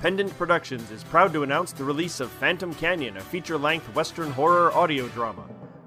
Pendant 0.00 0.34
Productions 0.38 0.90
is 0.90 1.04
proud 1.04 1.30
to 1.34 1.42
announce 1.42 1.72
the 1.72 1.84
release 1.84 2.20
of 2.20 2.30
Phantom 2.30 2.72
Canyon, 2.76 3.18
a 3.18 3.20
feature 3.20 3.58
length 3.58 3.94
Western 3.94 4.30
horror 4.30 4.72
audio 4.72 5.08
drama. 5.08 5.44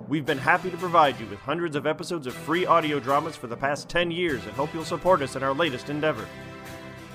We've 0.07 0.23
been 0.25 0.37
happy 0.37 0.69
to 0.69 0.77
provide 0.77 1.19
you 1.19 1.25
with 1.25 1.39
hundreds 1.39 1.75
of 1.75 1.87
episodes 1.87 2.27
of 2.27 2.35
free 2.35 2.63
audio 2.67 2.99
dramas 2.99 3.35
for 3.35 3.47
the 3.47 3.57
past 3.57 3.89
10 3.89 4.11
years 4.11 4.45
and 4.45 4.53
hope 4.53 4.71
you'll 4.71 4.85
support 4.85 5.23
us 5.23 5.35
in 5.35 5.41
our 5.41 5.55
latest 5.55 5.89
endeavor. 5.89 6.27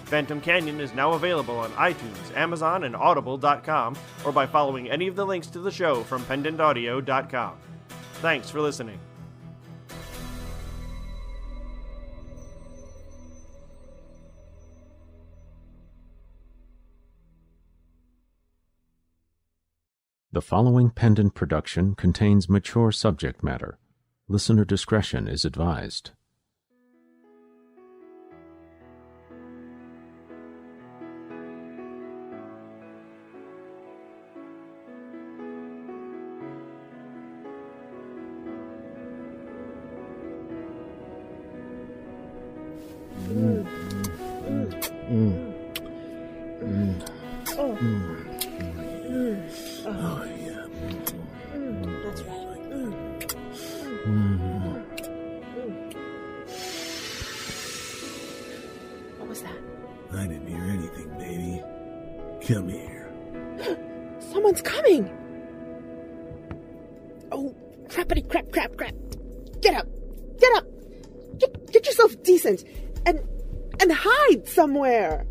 Phantom 0.07 0.41
Canyon 0.41 0.81
is 0.81 0.93
now 0.93 1.13
available 1.13 1.57
on 1.57 1.71
iTunes, 1.73 2.37
Amazon, 2.37 2.83
and 2.83 2.97
Audible.com, 2.97 3.97
or 4.25 4.33
by 4.33 4.47
following 4.47 4.91
any 4.91 5.07
of 5.07 5.15
the 5.15 5.25
links 5.25 5.47
to 5.49 5.61
the 5.61 5.71
show 5.71 6.03
from 6.03 6.25
pendantaudio.com. 6.25 7.57
Thanks 8.15 8.51
for 8.51 8.61
listening. 8.61 8.99
The 20.39 20.43
following 20.43 20.91
pendant 20.91 21.35
production 21.35 21.97
contains 21.97 22.49
mature 22.49 22.93
subject 22.93 23.43
matter. 23.43 23.77
Listener 24.29 24.65
discretion 24.65 25.27
is 25.27 25.45
advised. 25.45 26.13
Hide 73.99 74.47
somewhere! 74.47 75.27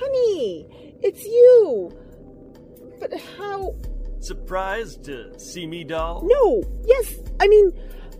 Honey, 0.00 0.66
it's 1.02 1.24
you! 1.24 1.92
But 2.98 3.12
how? 3.36 3.74
Surprised 4.20 5.04
to 5.04 5.38
see 5.38 5.66
me, 5.66 5.84
doll? 5.84 6.22
No, 6.24 6.64
yes, 6.84 7.14
I 7.40 7.48
mean, 7.48 7.70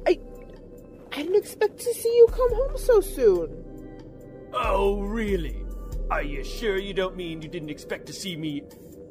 I. 0.06 0.18
I 1.12 1.22
didn't 1.22 1.36
expect 1.36 1.78
to 1.78 1.94
see 1.94 2.08
you 2.08 2.26
come 2.30 2.54
home 2.54 2.76
so 2.76 3.00
soon. 3.00 3.64
Oh, 4.52 5.00
really? 5.00 5.64
Are 6.10 6.22
you 6.22 6.44
sure 6.44 6.76
you 6.76 6.92
don't 6.92 7.16
mean 7.16 7.40
you 7.40 7.48
didn't 7.48 7.70
expect 7.70 8.06
to 8.06 8.12
see 8.12 8.36
me 8.36 8.62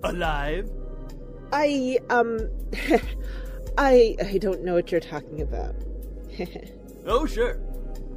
alive? 0.03 0.69
I, 1.51 1.99
um. 2.09 2.49
I. 3.77 4.16
I 4.23 4.38
don't 4.38 4.63
know 4.63 4.73
what 4.75 4.91
you're 4.91 5.02
talking 5.02 5.41
about. 5.41 5.75
Oh, 7.05 7.25
sure. 7.25 7.59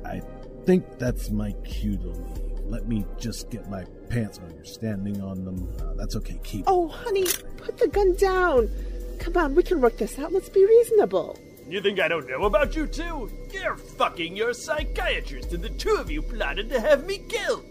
I 0.05 0.23
think 0.65 0.85
that's 0.97 1.31
my 1.31 1.51
cue 1.65 1.97
to 1.97 2.07
leave. 2.07 2.61
Let 2.67 2.87
me 2.87 3.05
just 3.19 3.51
get 3.51 3.69
my 3.69 3.85
pants 4.09 4.39
while 4.39 4.53
you're 4.53 4.65
standing 4.65 5.21
on 5.21 5.45
them. 5.45 5.69
Uh, 5.81 5.95
that's 5.95 6.15
okay. 6.15 6.39
Keep. 6.45 6.67
oh, 6.69 6.87
honey, 6.87 7.25
put 7.57 7.79
the 7.79 7.89
gun 7.89 8.15
down. 8.15 8.71
Come 9.19 9.37
on, 9.37 9.57
we 9.57 9.65
can 9.65 9.81
work 9.81 9.97
this 9.99 10.21
out. 10.21 10.33
Let's 10.33 10.49
be 10.49 10.65
reasonable. 10.65 11.37
You 11.69 11.81
think 11.81 11.99
I 11.99 12.07
don't 12.07 12.29
know 12.29 12.45
about 12.45 12.77
you 12.77 12.87
too? 12.87 13.29
You're 13.53 13.77
fucking 13.77 14.37
your 14.37 14.53
psychiatrist, 14.53 15.53
and 15.53 15.65
the 15.65 15.71
two 15.71 15.97
of 15.97 16.09
you 16.09 16.23
plotted 16.23 16.69
to 16.71 16.81
have 16.81 17.07
me 17.07 17.19
killed. 17.29 17.65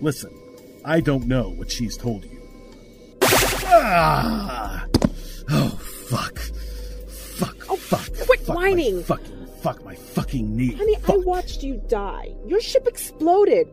Listen, 0.00 0.36
I 0.84 0.98
don't 1.00 1.28
know 1.28 1.50
what 1.50 1.70
she's 1.70 1.96
told 1.96 2.24
you. 2.24 2.40
Ah! 3.22 4.86
Oh 5.50 5.68
fuck! 6.08 6.38
Fuck! 6.38 6.57
Fuck! 8.48 8.56
fuck 8.56 8.64
whining. 8.64 8.96
My 8.96 9.02
fucking 9.02 9.46
fuck! 9.60 9.84
My 9.84 9.94
fucking 9.94 10.56
knee! 10.56 10.72
Honey, 10.72 10.96
I 11.06 11.18
watched 11.18 11.62
you 11.62 11.82
die. 11.86 12.34
Your 12.46 12.60
ship 12.60 12.86
exploded. 12.86 13.68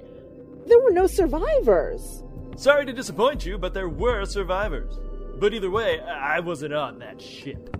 There 0.67 0.79
were 0.79 0.91
no 0.91 1.07
survivors. 1.07 2.23
Sorry 2.57 2.85
to 2.85 2.91
disappoint 2.91 3.45
you, 3.45 3.57
but 3.57 3.73
there 3.73 3.87
were 3.87 4.25
survivors. 4.25 4.99
But 5.39 5.53
either 5.53 5.69
way, 5.69 6.01
I 6.01 6.37
I 6.37 6.39
wasn't 6.41 6.73
on 6.73 6.99
that 6.99 7.21
ship. 7.21 7.77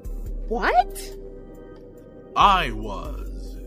What? 0.48 1.02
I 2.36 2.72
was. 2.72 3.58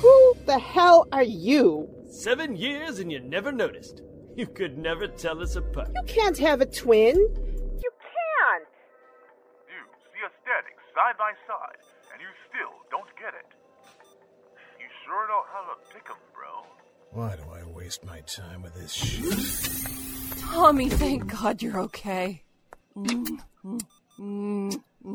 Who 0.00 0.36
the 0.44 0.58
hell 0.58 1.08
are 1.12 1.22
you? 1.22 1.88
Seven 2.10 2.54
years 2.56 2.98
and 2.98 3.10
you 3.10 3.20
never 3.20 3.50
noticed. 3.50 4.02
You 4.36 4.46
could 4.46 4.76
never 4.76 5.06
tell 5.06 5.40
us 5.42 5.56
apart. 5.56 5.90
You 5.94 6.02
can't 6.06 6.36
have 6.38 6.60
a 6.60 6.66
twin. 6.66 7.16
Side 11.02 11.18
by 11.18 11.32
side, 11.46 11.78
and 12.12 12.20
you 12.20 12.28
still 12.48 12.74
don't 12.90 13.08
get 13.16 13.34
it. 13.34 13.46
You 14.78 14.86
sure 15.04 15.26
know 15.28 15.42
how 15.52 15.74
to 15.74 15.94
pick 15.94 16.08
'em, 16.08 16.16
bro. 16.34 16.66
Why 17.10 17.36
do 17.36 17.42
I 17.50 17.64
waste 17.64 18.04
my 18.04 18.20
time 18.20 18.62
with 18.62 18.74
this 18.74 18.92
shit? 18.92 20.38
Tommy, 20.40 20.88
thank 20.88 21.26
God 21.30 21.62
you're 21.62 21.80
okay. 21.80 22.42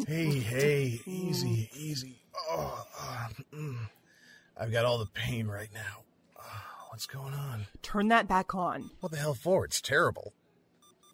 Hey, 0.07 0.39
hey, 0.39 1.01
easy, 1.05 1.69
easy. 1.73 2.21
Oh, 2.49 2.85
uh, 2.99 3.29
mm. 3.53 3.89
I've 4.57 4.71
got 4.71 4.85
all 4.85 4.97
the 4.97 5.05
pain 5.07 5.47
right 5.47 5.69
now. 5.73 6.03
Uh, 6.37 6.43
what's 6.89 7.05
going 7.05 7.33
on? 7.33 7.67
Turn 7.81 8.09
that 8.09 8.27
back 8.27 8.53
on. 8.53 8.91
What 8.99 9.11
the 9.11 9.17
hell 9.17 9.33
for? 9.35 9.65
It's 9.65 9.81
terrible. 9.81 10.33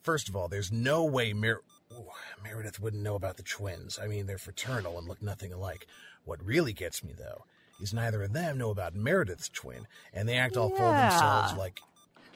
First 0.02 0.28
of 0.28 0.36
all, 0.36 0.48
there's 0.48 0.72
no 0.72 1.04
way 1.06 1.34
Mer- 1.34 1.62
Ooh, 1.98 2.06
Meredith 2.44 2.80
wouldn't 2.80 3.04
know 3.04 3.16
about 3.16 3.38
the 3.38 3.44
twins. 3.44 4.00
I 4.02 4.08
mean, 4.08 4.26
they're 4.26 4.38
fraternal 4.38 4.98
and 4.98 5.08
look 5.08 5.22
nothing 5.22 5.54
alike. 5.54 5.88
What 6.26 6.44
really 6.46 6.74
gets 6.74 7.04
me, 7.04 7.14
though, 7.18 7.46
is 7.82 7.94
neither 7.94 8.24
of 8.24 8.34
them 8.34 8.58
know 8.58 8.70
about 8.72 8.96
Meredith's 8.96 9.50
twin, 9.50 9.88
and 10.14 10.28
they 10.28 10.36
act 10.38 10.58
all 10.58 10.70
full 10.70 10.86
of 10.86 10.96
themselves 11.12 11.54
like 11.58 11.80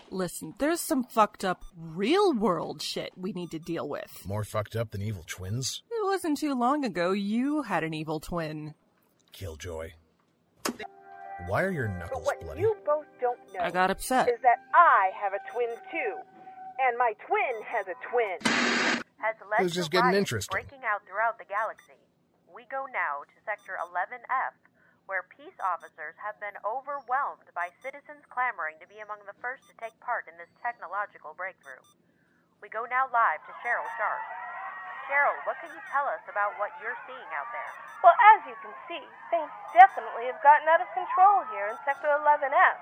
Listen, 0.10 0.54
there's 0.60 0.80
some 0.80 1.04
fucked 1.04 1.44
up 1.44 1.66
real 1.78 2.34
world 2.34 2.82
shit 2.82 3.12
we 3.18 3.34
need 3.34 3.52
to 3.52 3.60
deal 3.60 3.90
with. 3.90 4.24
more 4.26 4.46
fucked 4.46 4.74
up 4.76 4.92
than 4.92 5.02
evil 5.02 5.24
twins. 5.28 5.82
It 5.92 6.06
wasn't 6.06 6.38
too 6.38 6.56
long 6.56 6.86
ago 6.86 7.12
you 7.12 7.64
had 7.64 7.84
an 7.84 7.94
evil 7.94 8.22
twin. 8.22 8.74
Killjoy. 9.34 9.92
Why 11.48 11.62
are 11.64 11.72
your 11.72 11.88
knuckles 11.90 12.26
What 12.26 12.40
bloody? 12.42 12.62
you 12.62 12.76
both 12.86 13.06
don't 13.20 13.38
know 13.54 13.60
I 13.62 13.70
got 13.70 13.92
upset. 13.92 14.30
is 14.30 14.40
that 14.44 14.60
I 14.74 15.12
have 15.22 15.34
a 15.34 15.52
twin 15.54 15.68
too, 15.92 16.16
and 16.80 16.98
my 16.98 17.14
twin 17.28 17.62
has 17.66 17.86
a 17.88 17.96
twin. 18.10 19.04
Has 19.28 19.36
led 19.44 19.60
This 19.68 19.76
is 19.76 19.92
getting 19.92 20.16
riots 20.16 20.24
interesting. 20.24 20.56
breaking 20.56 20.88
out 20.88 21.04
throughout 21.04 21.36
the 21.36 21.44
galaxy. 21.44 22.00
We 22.48 22.64
go 22.72 22.88
now 22.88 23.28
to 23.28 23.36
Sector 23.44 23.76
11F, 23.76 24.56
where 25.04 25.28
peace 25.28 25.60
officers 25.60 26.16
have 26.24 26.40
been 26.40 26.56
overwhelmed 26.64 27.52
by 27.52 27.76
citizens 27.84 28.24
clamoring 28.32 28.80
to 28.80 28.88
be 28.88 29.04
among 29.04 29.28
the 29.28 29.36
first 29.44 29.68
to 29.68 29.76
take 29.76 30.00
part 30.00 30.32
in 30.32 30.40
this 30.40 30.52
technological 30.64 31.36
breakthrough. 31.36 31.84
We 32.64 32.72
go 32.72 32.88
now 32.88 33.12
live 33.12 33.44
to 33.44 33.54
Cheryl 33.60 33.88
Sharp. 34.00 34.24
Cheryl, 35.12 35.36
what 35.44 35.60
can 35.60 35.72
you 35.76 35.84
tell 35.92 36.08
us 36.08 36.24
about 36.32 36.56
what 36.60 36.72
you're 36.80 36.98
seeing 37.08 37.30
out 37.36 37.48
there? 37.52 37.72
Well, 38.04 38.16
as 38.36 38.48
you 38.48 38.56
can 38.64 38.72
see, 38.88 39.04
things 39.32 39.52
definitely 39.76 40.28
have 40.32 40.40
gotten 40.44 40.68
out 40.72 40.84
of 40.84 40.88
control 40.96 41.48
here 41.52 41.68
in 41.72 41.76
Sector 41.84 42.08
11F. 42.12 42.80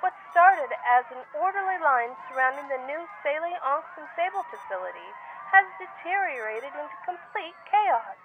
What 0.00 0.14
started 0.32 0.70
as 0.84 1.04
an 1.12 1.20
orderly 1.36 1.76
line 1.80 2.12
surrounding 2.30 2.68
the 2.72 2.80
new 2.86 3.02
Saley, 3.20 3.52
Onks, 3.60 3.92
and 3.98 4.08
Sable 4.16 4.46
facility 4.48 5.08
has 5.52 5.66
deteriorated 5.80 6.72
into 6.72 6.96
complete 7.04 7.56
chaos. 7.68 8.18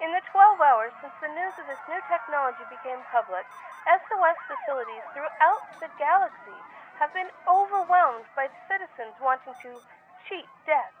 In 0.00 0.12
the 0.16 0.24
12 0.32 0.60
hours 0.64 0.92
since 1.04 1.12
the 1.20 1.32
news 1.32 1.52
of 1.60 1.68
this 1.68 1.80
new 1.84 2.00
technology 2.08 2.64
became 2.72 3.00
public, 3.12 3.44
SOS 3.84 4.38
facilities 4.48 5.04
throughout 5.12 5.64
the 5.80 5.92
galaxy 6.00 6.56
have 6.96 7.12
been 7.12 7.28
overwhelmed 7.48 8.28
by 8.36 8.48
citizens 8.68 9.16
wanting 9.20 9.56
to 9.64 9.76
cheat 10.28 10.48
death. 10.68 10.92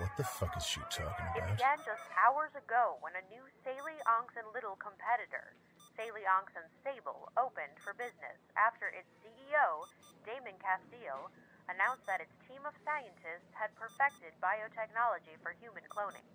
What 0.00 0.12
the 0.16 0.24
fuck 0.24 0.56
is 0.56 0.64
she 0.64 0.80
talking 0.88 1.28
about? 1.28 1.36
It 1.36 1.44
about? 1.44 1.56
began 1.60 1.78
just 1.84 2.04
hours 2.16 2.56
ago 2.56 2.96
when 3.04 3.12
a 3.16 3.24
new 3.28 3.44
Saley, 3.60 4.00
Onks, 4.08 4.32
and 4.38 4.48
Little 4.56 4.80
competitor, 4.80 5.52
Saley, 5.92 6.24
Onks, 6.24 6.56
and 6.56 6.64
Sable, 6.80 7.28
opened 7.36 7.76
for 7.84 7.92
business 7.92 8.40
after 8.56 8.88
its 8.88 9.08
CEO, 9.20 9.84
Damon 10.24 10.56
Castillo, 10.62 11.28
announced 11.70 12.04
that 12.10 12.20
its 12.20 12.34
team 12.50 12.62
of 12.66 12.74
scientists 12.82 13.50
had 13.54 13.70
perfected 13.78 14.34
biotechnology 14.42 15.38
for 15.40 15.54
human 15.62 15.86
cloning. 15.86 16.26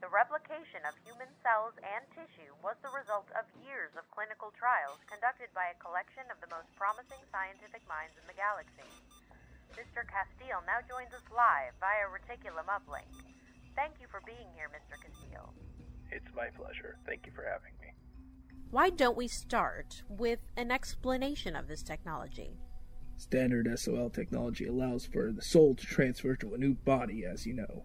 The 0.00 0.12
replication 0.12 0.84
of 0.84 0.96
human 1.04 1.30
cells 1.40 1.76
and 1.80 2.04
tissue 2.12 2.52
was 2.60 2.76
the 2.80 2.92
result 2.92 3.28
of 3.32 3.48
years 3.64 3.92
of 3.96 4.08
clinical 4.12 4.52
trials 4.52 5.00
conducted 5.08 5.48
by 5.56 5.72
a 5.72 5.80
collection 5.80 6.28
of 6.28 6.40
the 6.44 6.52
most 6.52 6.68
promising 6.76 7.20
scientific 7.32 7.80
minds 7.88 8.16
in 8.20 8.24
the 8.28 8.36
galaxy. 8.36 8.88
Mr. 9.76 10.04
Castile 10.04 10.60
now 10.68 10.84
joins 10.84 11.12
us 11.16 11.24
live 11.32 11.72
via 11.80 12.04
Reticulum 12.08 12.68
Uplink. 12.68 13.08
Thank 13.76 13.96
you 14.00 14.06
for 14.12 14.20
being 14.28 14.48
here, 14.52 14.68
Mr. 14.68 15.00
Castile. 15.00 15.52
It's 16.12 16.28
my 16.36 16.52
pleasure. 16.52 16.98
Thank 17.06 17.26
you 17.26 17.32
for 17.32 17.48
having 17.48 17.72
me. 17.80 17.90
Why 18.70 18.90
don't 18.90 19.16
we 19.16 19.28
start 19.28 20.02
with 20.08 20.40
an 20.56 20.70
explanation 20.70 21.56
of 21.56 21.66
this 21.66 21.82
technology? 21.82 22.58
Standard 23.16 23.68
SOL 23.78 24.10
technology 24.10 24.66
allows 24.66 25.06
for 25.06 25.32
the 25.32 25.42
soul 25.42 25.74
to 25.74 25.86
transfer 25.86 26.34
to 26.36 26.54
a 26.54 26.58
new 26.58 26.74
body, 26.74 27.24
as 27.24 27.46
you 27.46 27.54
know. 27.54 27.84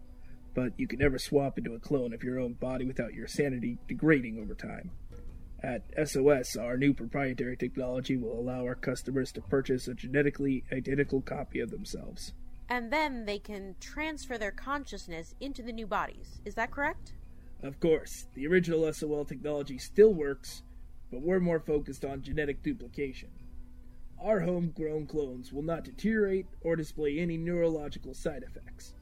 But 0.54 0.72
you 0.78 0.88
can 0.88 0.98
never 0.98 1.18
swap 1.18 1.56
into 1.56 1.74
a 1.74 1.78
clone 1.78 2.12
of 2.12 2.24
your 2.24 2.40
own 2.40 2.54
body 2.54 2.84
without 2.84 3.14
your 3.14 3.28
sanity 3.28 3.78
degrading 3.88 4.38
over 4.40 4.54
time. 4.54 4.90
At 5.62 5.84
SOS, 6.08 6.56
our 6.56 6.76
new 6.76 6.94
proprietary 6.94 7.56
technology 7.56 8.16
will 8.16 8.38
allow 8.38 8.64
our 8.64 8.74
customers 8.74 9.30
to 9.32 9.42
purchase 9.42 9.86
a 9.88 9.94
genetically 9.94 10.64
identical 10.72 11.20
copy 11.20 11.60
of 11.60 11.70
themselves. 11.70 12.32
And 12.68 12.92
then 12.92 13.26
they 13.26 13.38
can 13.38 13.76
transfer 13.80 14.38
their 14.38 14.52
consciousness 14.52 15.34
into 15.40 15.62
the 15.62 15.72
new 15.72 15.86
bodies. 15.86 16.40
Is 16.44 16.54
that 16.54 16.70
correct? 16.70 17.12
Of 17.62 17.78
course, 17.78 18.26
the 18.34 18.46
original 18.46 18.90
SOL 18.92 19.24
technology 19.24 19.76
still 19.76 20.14
works, 20.14 20.62
but 21.10 21.20
we're 21.20 21.40
more 21.40 21.60
focused 21.60 22.04
on 22.04 22.22
genetic 22.22 22.62
duplication. 22.62 23.28
Our 24.22 24.40
homegrown 24.40 25.06
clones 25.06 25.50
will 25.50 25.62
not 25.62 25.84
deteriorate 25.84 26.46
or 26.60 26.76
display 26.76 27.18
any 27.18 27.38
neurological 27.38 28.12
side 28.12 28.42
effects. 28.42 28.92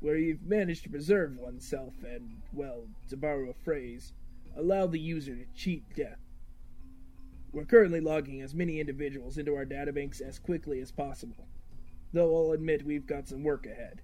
Where 0.00 0.18
you've 0.18 0.42
managed 0.42 0.82
to 0.82 0.90
preserve 0.90 1.38
oneself 1.38 1.94
and, 2.06 2.42
well, 2.52 2.84
to 3.08 3.16
borrow 3.16 3.48
a 3.48 3.64
phrase, 3.64 4.12
allow 4.54 4.86
the 4.86 5.00
user 5.00 5.34
to 5.34 5.46
cheat 5.54 5.82
death. 5.96 6.18
We're 7.52 7.64
currently 7.64 8.00
logging 8.00 8.42
as 8.42 8.54
many 8.54 8.80
individuals 8.80 9.38
into 9.38 9.54
our 9.54 9.64
databanks 9.64 10.20
as 10.20 10.38
quickly 10.38 10.80
as 10.80 10.92
possible, 10.92 11.48
though 12.12 12.36
I'll 12.36 12.52
admit 12.52 12.84
we've 12.84 13.06
got 13.06 13.28
some 13.28 13.44
work 13.44 13.64
ahead. 13.64 14.02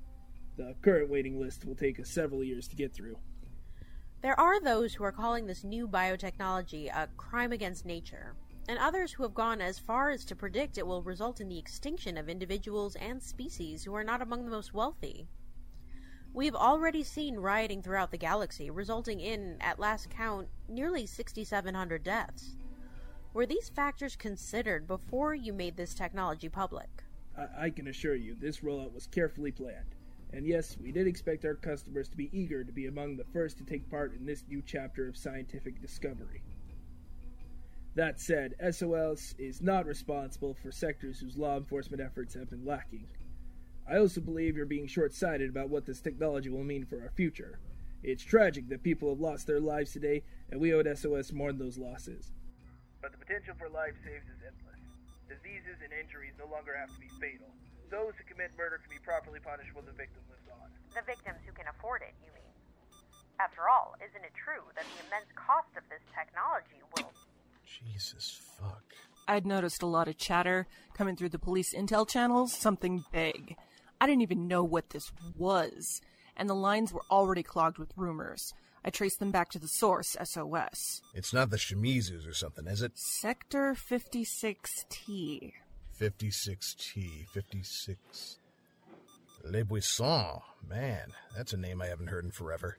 The 0.57 0.75
current 0.81 1.11
waiting 1.11 1.39
list 1.39 1.67
will 1.67 1.75
take 1.75 2.01
us 2.01 2.09
several 2.09 2.43
years 2.43 2.67
to 2.69 2.77
get 2.77 2.95
through. 2.95 3.19
There 4.23 4.39
are 4.39 4.61
those 4.61 4.95
who 4.95 5.05
are 5.05 5.13
calling 5.13 5.47
this 5.47 5.65
new 5.65 5.87
biotechnology 5.87 6.89
a 6.95 7.09
crime 7.17 7.53
against 7.53 7.85
nature, 7.85 8.37
and 8.71 8.79
others 8.79 9.11
who 9.11 9.25
have 9.25 9.35
gone 9.35 9.61
as 9.61 9.81
far 9.81 10.11
as 10.11 10.25
to 10.25 10.37
predict 10.37 10.79
it 10.79 10.87
will 10.87 11.03
result 11.03 11.41
in 11.41 11.49
the 11.49 11.59
extinction 11.59 12.17
of 12.17 12.29
individuals 12.29 12.95
and 12.95 13.21
species 13.21 13.83
who 13.83 13.93
are 13.97 14.05
not 14.05 14.23
among 14.23 14.45
the 14.45 14.51
most 14.51 14.73
wealthy. 14.73 15.27
We've 16.33 16.55
already 16.55 17.03
seen 17.03 17.35
rioting 17.35 17.83
throughout 17.83 18.13
the 18.13 18.17
galaxy, 18.17 18.71
resulting 18.71 19.19
in, 19.19 19.57
at 19.61 19.81
last 19.81 20.09
count, 20.09 20.47
nearly 20.69 21.05
6,700 21.05 22.05
deaths. 22.05 22.57
Were 23.35 23.45
these 23.45 23.69
factors 23.69 24.15
considered 24.15 24.87
before 24.87 25.35
you 25.35 25.53
made 25.53 25.77
this 25.77 25.93
technology 25.93 26.49
public? 26.49 27.03
I, 27.37 27.65
I 27.65 27.71
can 27.71 27.89
assure 27.89 28.15
you, 28.15 28.37
this 28.39 28.61
rollout 28.61 28.95
was 28.95 29.09
carefully 29.09 29.51
planned. 29.51 29.97
And 30.33 30.47
yes, 30.47 30.77
we 30.81 30.93
did 30.93 31.09
expect 31.09 31.45
our 31.45 31.57
customers 31.57 32.09
to 32.11 32.17
be 32.17 32.31
eager 32.33 32.63
to 32.63 32.73
be 32.73 32.87
among 32.87 33.17
the 33.17 33.27
first 33.33 33.59
to 33.59 33.65
take 33.65 33.91
part 33.91 34.15
in 34.15 34.27
this 34.27 34.45
new 34.49 34.63
chapter 34.65 35.09
of 35.09 35.17
scientific 35.17 35.83
discovery. 35.83 36.45
That 37.97 38.21
said, 38.21 38.55
SOS 38.71 39.35
is 39.39 39.61
not 39.61 39.87
responsible 39.87 40.55
for 40.55 40.71
sectors 40.71 41.19
whose 41.19 41.37
law 41.37 41.57
enforcement 41.57 42.01
efforts 42.01 42.35
have 42.35 42.51
been 42.51 42.65
lacking. 42.65 43.09
I 43.89 43.99
also 43.99 44.21
believe 44.21 44.57
you're 44.57 44.67
being 44.67 44.87
short 44.87 45.13
sighted 45.13 45.51
about 45.51 45.71
what 45.71 45.87
this 45.87 46.01
technology 46.01 46.49
will 46.49 46.63
mean 46.63 46.87
for 46.87 47.03
our 47.03 47.11
future. 47.11 47.59
It's 48.03 48.23
tragic 48.23 48.69
that 48.69 48.87
people 48.87 49.11
have 49.11 49.19
lost 49.21 49.47
their 49.47 49.59
lives 49.59 49.91
today, 49.91 50.23
and 50.51 50.61
we 50.61 50.73
owe 50.73 50.87
SOS 50.87 51.33
more 51.33 51.51
than 51.51 51.59
those 51.59 51.77
losses. 51.77 52.31
But 53.03 53.11
the 53.11 53.19
potential 53.19 53.59
for 53.59 53.69
life 53.69 53.99
saves 54.07 54.25
is 54.31 54.39
endless. 54.39 54.81
Diseases 55.27 55.83
and 55.83 55.91
injuries 55.91 56.39
no 56.39 56.47
longer 56.47 56.79
have 56.79 56.95
to 56.95 57.01
be 57.03 57.11
fatal. 57.19 57.51
Those 57.91 58.15
who 58.15 58.25
commit 58.31 58.55
murder 58.55 58.79
can 58.79 58.95
be 58.95 59.03
properly 59.03 59.43
punished 59.43 59.75
while 59.75 59.83
the 59.83 59.97
victim 59.99 60.23
lives 60.31 60.47
on. 60.47 60.71
The 60.95 61.03
victims 61.03 61.43
who 61.43 61.51
can 61.51 61.67
afford 61.67 62.07
it, 62.07 62.15
you 62.23 62.31
mean? 62.31 62.55
After 63.43 63.67
all, 63.67 63.99
isn't 63.99 64.23
it 64.23 64.37
true 64.39 64.63
that 64.79 64.87
the 64.95 65.11
immense 65.11 65.27
cost 65.35 65.75
of 65.75 65.83
this 65.91 66.05
technology 66.15 66.87
will. 66.95 67.11
Jesus 67.79 68.41
fuck. 68.59 68.85
I'd 69.29 69.47
noticed 69.47 69.83
a 69.83 69.87
lot 69.87 70.09
of 70.09 70.19
chatter 70.19 70.67
coming 70.95 71.17
through 71.17 71.29
the 71.29 71.39
police 71.39 71.73
intel 71.73 72.09
channels, 72.09 72.53
something 72.53 73.05
big. 73.13 73.57
I 74.01 74.07
didn't 74.07 74.23
even 74.23 74.49
know 74.49 74.65
what 74.65 74.91
this 74.91 75.13
was, 75.37 76.01
and 76.37 76.49
the 76.49 76.55
lines 76.55 76.93
were 76.93 77.05
already 77.11 77.43
clogged 77.43 77.79
with 77.79 77.93
rumors. 77.97 78.53
I 78.85 78.91
traced 78.91 79.19
them 79.19 79.31
back 79.31 79.51
to 79.51 79.59
the 79.59 79.69
source, 79.69 80.17
SOS. 80.23 81.03
It's 81.15 81.35
not 81.35 81.51
the 81.51 81.59
Shimizus 81.59 82.27
or 82.27 82.33
something, 82.33 82.67
is 82.67 82.83
it? 82.83 82.93
Sector 82.97 83.75
56T. 83.75 85.53
56T. 86.01 87.29
56. 87.29 88.39
Les 89.45 89.63
Buissons. 89.63 90.41
Man, 90.67 91.13
that's 91.37 91.53
a 91.53 91.59
name 91.59 91.83
I 91.83 91.87
haven't 91.87 92.09
heard 92.09 92.25
in 92.25 92.31
forever. 92.31 92.79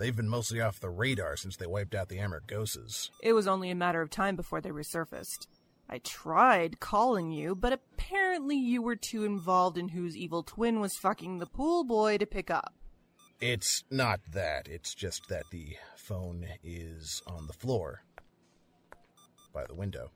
They've 0.00 0.16
been 0.16 0.30
mostly 0.30 0.62
off 0.62 0.80
the 0.80 0.88
radar 0.88 1.36
since 1.36 1.58
they 1.58 1.66
wiped 1.66 1.94
out 1.94 2.08
the 2.08 2.16
Amargoses. 2.16 3.10
It 3.22 3.34
was 3.34 3.46
only 3.46 3.70
a 3.70 3.74
matter 3.74 4.00
of 4.00 4.08
time 4.08 4.34
before 4.34 4.62
they 4.62 4.70
resurfaced. 4.70 5.46
I 5.90 5.98
tried 5.98 6.80
calling 6.80 7.32
you, 7.32 7.54
but 7.54 7.74
apparently 7.74 8.56
you 8.56 8.80
were 8.80 8.96
too 8.96 9.24
involved 9.24 9.76
in 9.76 9.90
whose 9.90 10.16
evil 10.16 10.42
twin 10.42 10.80
was 10.80 10.96
fucking 10.96 11.36
the 11.36 11.44
pool 11.44 11.84
boy 11.84 12.16
to 12.16 12.24
pick 12.24 12.50
up. 12.50 12.72
It's 13.42 13.84
not 13.90 14.20
that. 14.32 14.68
It's 14.68 14.94
just 14.94 15.28
that 15.28 15.44
the 15.50 15.76
phone 15.96 16.46
is 16.64 17.22
on 17.26 17.46
the 17.46 17.52
floor 17.52 18.02
by 19.52 19.66
the 19.66 19.74
window. 19.74 20.12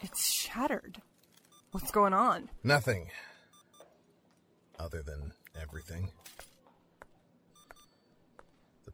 It's 0.00 0.32
shattered. 0.32 1.02
What's 1.72 1.90
going 1.90 2.14
on? 2.14 2.48
Nothing. 2.64 3.10
Other 4.78 5.02
than 5.02 5.34
everything. 5.60 6.08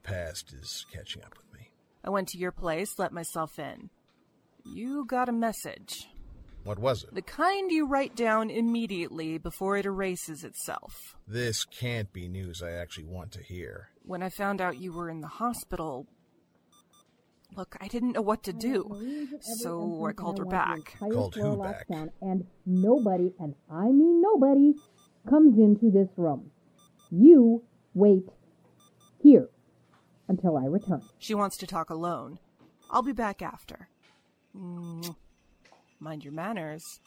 The 0.02 0.12
past 0.12 0.52
is 0.52 0.86
catching 0.92 1.22
up 1.22 1.34
with 1.36 1.52
me. 1.58 1.70
I 2.04 2.10
went 2.10 2.28
to 2.28 2.38
your 2.38 2.52
place, 2.52 2.98
let 2.98 3.12
myself 3.12 3.58
in. 3.58 3.90
You 4.64 5.04
got 5.06 5.28
a 5.28 5.32
message. 5.32 6.08
What 6.64 6.78
was 6.78 7.04
it? 7.04 7.14
The 7.14 7.22
kind 7.22 7.70
you 7.70 7.86
write 7.86 8.14
down 8.14 8.50
immediately 8.50 9.38
before 9.38 9.76
it 9.76 9.86
erases 9.86 10.44
itself. 10.44 11.16
This 11.26 11.64
can't 11.64 12.12
be 12.12 12.28
news 12.28 12.62
I 12.62 12.72
actually 12.72 13.06
want 13.06 13.32
to 13.32 13.42
hear. 13.42 13.88
When 14.04 14.22
I 14.22 14.28
found 14.28 14.60
out 14.60 14.78
you 14.78 14.92
were 14.92 15.08
in 15.08 15.20
the 15.20 15.28
hospital, 15.28 16.06
look, 17.56 17.76
I 17.80 17.88
didn't 17.88 18.12
know 18.12 18.22
what 18.22 18.42
to 18.44 18.52
do, 18.52 19.28
so 19.40 20.06
I 20.06 20.12
called 20.12 20.38
her 20.38 20.44
back. 20.44 20.96
Called 20.98 21.34
who 21.34 21.56
back? 21.56 21.86
And 22.20 22.46
nobody, 22.66 23.32
and 23.40 23.54
I 23.70 23.86
mean 23.86 24.20
nobody, 24.20 24.74
comes 25.28 25.58
into 25.58 25.90
this 25.90 26.08
room. 26.16 26.50
You 27.10 27.62
wait 27.94 28.26
here 29.22 29.48
until 30.28 30.56
I 30.56 30.66
return. 30.66 31.02
She 31.18 31.34
wants 31.34 31.56
to 31.58 31.66
talk 31.66 31.90
alone. 31.90 32.38
I'll 32.90 33.02
be 33.02 33.12
back 33.12 33.42
after. 33.42 33.88
Mm. 34.56 35.14
Mind 36.00 36.24
your 36.24 36.32
manners. 36.32 37.00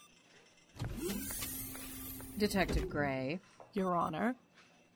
Detective 2.37 2.89
Gray. 2.89 3.39
Your 3.73 3.95
Honor. 3.95 4.35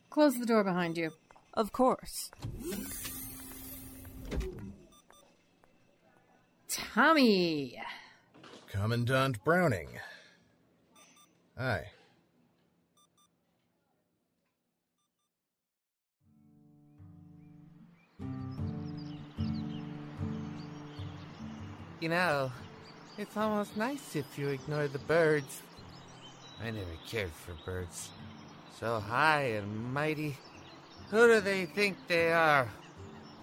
Close 0.09 0.37
the 0.37 0.45
door 0.45 0.63
behind 0.63 0.97
you. 0.97 1.11
Of 1.53 1.71
course. 1.71 2.31
Tommy! 6.67 7.79
Commandant 8.69 9.43
Browning. 9.43 9.87
Hi. 11.57 11.85
You 22.05 22.09
know, 22.09 22.51
it's 23.17 23.35
almost 23.35 23.75
nice 23.75 24.15
if 24.15 24.37
you 24.37 24.49
ignore 24.49 24.87
the 24.87 24.99
birds. 24.99 25.63
I 26.63 26.69
never 26.69 26.97
cared 27.07 27.31
for 27.31 27.53
birds. 27.65 28.11
So 28.79 28.99
high 28.99 29.57
and 29.57 29.91
mighty. 29.91 30.37
Who 31.09 31.25
do 31.25 31.41
they 31.41 31.65
think 31.65 31.97
they 32.07 32.31
are? 32.31 32.69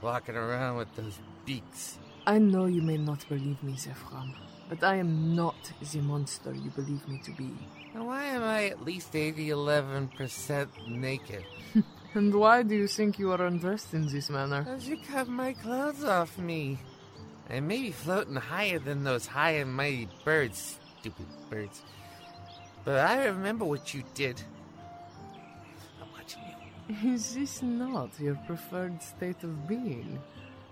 Walking 0.00 0.36
around 0.36 0.76
with 0.76 0.94
those 0.94 1.18
beaks. 1.44 1.98
I 2.24 2.38
know 2.38 2.66
you 2.66 2.82
may 2.82 2.98
not 2.98 3.28
believe 3.28 3.60
me, 3.64 3.72
Zephram, 3.72 4.32
but 4.68 4.84
I 4.84 4.94
am 4.94 5.34
not 5.34 5.72
the 5.80 6.00
monster 6.00 6.54
you 6.54 6.70
believe 6.70 7.08
me 7.08 7.20
to 7.24 7.32
be. 7.32 7.50
And 7.94 8.06
why 8.06 8.26
am 8.26 8.44
I 8.44 8.66
at 8.66 8.84
least 8.84 9.16
80 9.16 9.48
11% 9.48 10.68
naked? 10.86 11.44
and 12.14 12.32
why 12.32 12.62
do 12.62 12.76
you 12.76 12.86
think 12.86 13.18
you 13.18 13.32
are 13.32 13.44
undressed 13.44 13.92
in 13.92 14.06
this 14.06 14.30
manner? 14.30 14.62
Because 14.62 14.86
you 14.86 14.98
cut 14.98 15.26
my 15.26 15.52
clothes 15.52 16.04
off 16.04 16.38
me. 16.38 16.78
I 17.52 17.60
may 17.60 17.82
be 17.82 17.90
floating 17.90 18.36
higher 18.36 18.78
than 18.78 19.04
those 19.04 19.26
high 19.26 19.60
and 19.60 19.74
mighty 19.74 20.08
birds, 20.24 20.78
stupid 20.98 21.26
birds. 21.50 21.82
But 22.82 22.98
I 23.00 23.26
remember 23.26 23.66
what 23.66 23.92
you 23.92 24.02
did. 24.14 24.40
I'm 26.00 26.08
watching 26.16 26.40
you. 26.88 27.12
Is 27.12 27.34
this 27.34 27.62
not 27.62 28.18
your 28.18 28.36
preferred 28.46 29.02
state 29.02 29.44
of 29.44 29.68
being? 29.68 30.18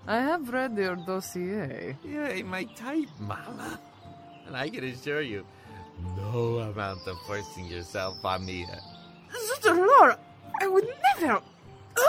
I 0.06 0.22
have 0.22 0.48
read 0.48 0.78
your 0.78 0.96
dossier. 0.96 1.98
You 2.02 2.24
ain't 2.24 2.48
my 2.48 2.64
type, 2.64 3.08
Mama. 3.18 3.78
And 4.46 4.56
I 4.56 4.70
can 4.70 4.84
assure 4.84 5.20
you, 5.20 5.44
no 6.16 6.60
amount 6.60 7.06
of 7.06 7.18
forcing 7.26 7.66
yourself 7.66 8.24
on 8.24 8.46
me. 8.46 8.66
Sister 9.30 9.74
Laura, 9.74 10.18
I 10.62 10.66
would 10.66 10.88
never. 11.20 11.42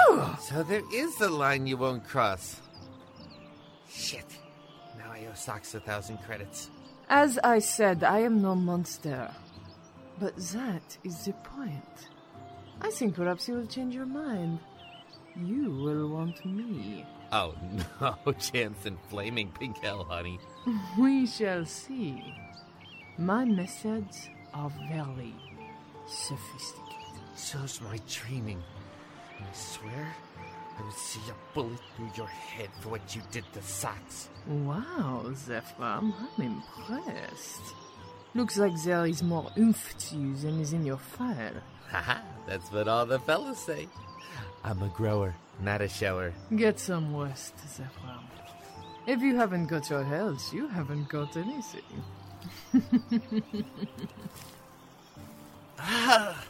Ugh. 0.09 0.39
So 0.39 0.63
there 0.63 0.83
is 0.93 1.19
a 1.19 1.27
line 1.29 1.67
you 1.67 1.75
won't 1.75 2.07
cross. 2.07 2.61
Shit. 3.89 4.40
Owe 5.27 5.33
Socks 5.33 5.73
a 5.75 5.79
thousand 5.79 6.17
credits. 6.19 6.69
As 7.09 7.37
I 7.43 7.59
said, 7.59 8.03
I 8.03 8.19
am 8.19 8.41
no 8.41 8.55
monster. 8.55 9.29
But 10.19 10.35
that 10.37 10.97
is 11.03 11.25
the 11.25 11.33
point. 11.33 12.09
I 12.81 12.89
think 12.91 13.15
perhaps 13.15 13.47
you 13.47 13.55
will 13.55 13.65
change 13.65 13.93
your 13.95 14.05
mind. 14.05 14.59
You 15.35 15.71
will 15.71 16.09
want 16.09 16.45
me. 16.45 17.05
Oh, 17.31 17.55
no 18.01 18.31
chance 18.33 18.85
in 18.85 18.97
flaming 19.09 19.51
pink 19.51 19.77
hell, 19.77 20.03
honey. 20.03 20.39
We 20.99 21.25
shall 21.25 21.65
see. 21.65 22.33
My 23.17 23.45
methods 23.45 24.29
are 24.53 24.71
very 24.89 25.33
sophisticated. 26.07 26.91
So's 27.35 27.81
my. 27.81 27.99
And 28.27 28.63
I 29.39 29.53
swear, 29.53 30.15
Would 30.83 30.93
see 30.93 31.21
a 31.29 31.35
bullet 31.53 31.79
through 31.95 32.09
your 32.15 32.27
head 32.27 32.69
for 32.79 32.89
what 32.89 33.15
you 33.15 33.21
did 33.31 33.45
to 33.53 33.61
Socks. 33.61 34.29
Wow, 34.47 35.23
Zephram, 35.33 36.13
I'm 36.37 36.43
impressed. 36.43 37.61
Looks 38.33 38.57
like 38.57 38.73
there 38.83 39.05
is 39.05 39.21
more 39.21 39.51
oomph 39.57 39.95
to 40.09 40.15
you 40.15 40.35
than 40.35 40.59
is 40.59 40.73
in 40.73 40.85
your 40.85 40.97
file. 40.97 41.61
Haha, 41.89 42.21
that's 42.47 42.71
what 42.71 42.87
all 42.87 43.05
the 43.05 43.19
fellas 43.19 43.59
say. 43.59 43.87
I'm 44.63 44.81
a 44.81 44.87
grower, 44.87 45.35
not 45.61 45.81
a 45.81 45.87
shower. 45.87 46.33
Get 46.55 46.79
some 46.79 47.15
rest, 47.15 47.55
Zephram. 47.57 48.23
If 49.05 49.21
you 49.21 49.35
haven't 49.35 49.67
got 49.67 49.89
your 49.89 50.03
health, 50.03 50.53
you 50.53 50.67
haven't 50.67 51.09
got 51.09 51.35
anything. 51.37 51.81
Ah, 55.83 56.45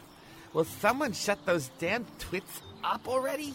will 0.52 0.64
someone 0.64 1.14
shut 1.14 1.38
those 1.46 1.70
damn 1.78 2.04
twits 2.18 2.60
up 2.84 3.08
already? 3.08 3.54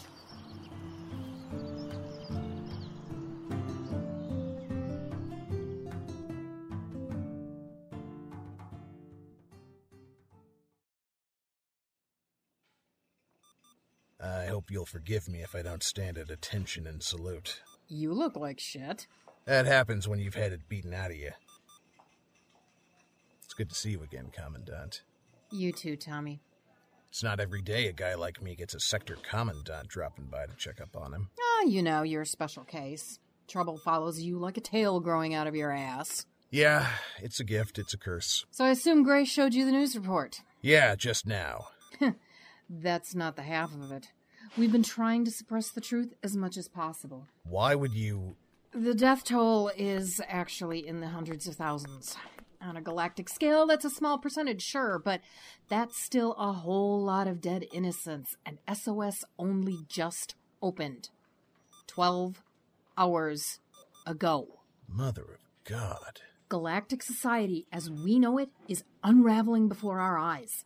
You'll 14.78 14.86
forgive 14.86 15.28
me 15.28 15.42
if 15.42 15.56
I 15.56 15.64
don't 15.64 15.82
stand 15.82 16.20
at 16.20 16.30
attention 16.30 16.86
and 16.86 17.02
salute. 17.02 17.64
You 17.88 18.14
look 18.14 18.36
like 18.36 18.60
shit. 18.60 19.08
That 19.46 19.66
happens 19.66 20.08
when 20.08 20.20
you've 20.20 20.36
had 20.36 20.54
it 20.54 20.70
beaten 20.70 20.94
out 20.94 21.10
of 21.10 21.18
you. 21.18 21.32
It's 23.44 23.56
good 23.56 23.70
to 23.70 23.76
see 23.76 23.90
you 23.90 24.04
again, 24.04 24.30
Commandant. 24.32 25.02
You 25.50 25.72
too, 25.72 25.96
Tommy. 25.96 26.42
It's 27.10 27.24
not 27.24 27.40
every 27.40 27.64
day 27.64 27.88
a 27.88 27.92
guy 27.92 28.14
like 28.14 28.40
me 28.40 28.54
gets 28.54 28.76
a 28.76 28.80
sector 28.80 29.18
commandant 29.28 29.88
dropping 29.88 30.26
by 30.26 30.46
to 30.46 30.54
check 30.56 30.80
up 30.80 30.96
on 30.96 31.12
him. 31.12 31.30
Ah, 31.40 31.64
you 31.64 31.82
know, 31.82 32.04
you're 32.04 32.22
a 32.22 32.28
special 32.28 32.64
case. 32.64 33.18
Trouble 33.48 33.80
follows 33.80 34.22
you 34.22 34.38
like 34.38 34.58
a 34.58 34.62
tail 34.62 35.00
growing 35.00 35.34
out 35.34 35.48
of 35.48 35.56
your 35.56 35.72
ass. 35.72 36.28
Yeah, 36.52 36.88
it's 37.20 37.40
a 37.40 37.44
gift, 37.44 37.80
it's 37.80 37.96
a 37.96 37.98
curse. 37.98 38.46
So 38.52 38.64
I 38.64 38.70
assume 38.70 39.02
Grace 39.02 39.28
showed 39.28 39.56
you 39.56 39.66
the 39.66 39.72
news 39.72 39.96
report. 39.96 40.42
Yeah, 40.62 40.96
just 40.96 41.26
now. 41.26 41.70
That's 42.70 43.16
not 43.16 43.38
the 43.38 43.42
half 43.42 43.74
of 43.74 43.92
it. 43.92 44.10
We've 44.58 44.72
been 44.72 44.84
trying 44.84 45.25
to 45.25 45.32
suppress 45.32 45.72
the 45.72 45.82
truth 45.82 46.13
as 46.24 46.36
much 46.36 46.58
as 46.58 46.68
possible. 46.68 47.27
Why 47.44 47.75
would 47.75 47.94
you. 47.94 48.36
The 48.74 48.94
death 48.94 49.24
toll 49.24 49.72
is 49.75 50.22
actually 50.27 50.88
in 50.88 51.00
the 51.00 51.10
hundreds 51.10 51.48
of 51.48 51.56
thousands. 51.56 52.16
On 52.62 52.75
a 52.75 52.82
galactic 52.82 53.30
scale, 53.30 53.68
that's 53.68 53.86
a 53.86 53.89
small 53.89 54.18
percentage, 54.18 54.62
sure, 54.62 55.00
but 55.04 55.22
that's 55.70 56.04
still 56.04 56.34
a 56.34 56.54
whole 56.54 57.04
lot 57.04 57.27
of 57.27 57.39
dead 57.39 57.66
innocents, 57.72 58.36
and 58.46 58.58
SOS 58.72 59.24
only 59.38 59.86
just 59.88 60.36
opened. 60.62 61.10
Twelve 61.86 62.44
hours 62.98 63.60
ago. 64.06 64.60
Mother 64.88 65.22
of 65.24 65.50
God. 65.63 66.22
Galactic 66.50 67.04
society, 67.04 67.68
as 67.72 67.92
we 67.92 68.18
know 68.20 68.38
it, 68.38 68.50
is 68.68 68.84
unraveling 69.04 69.68
before 69.68 70.00
our 70.00 70.18
eyes. 70.18 70.66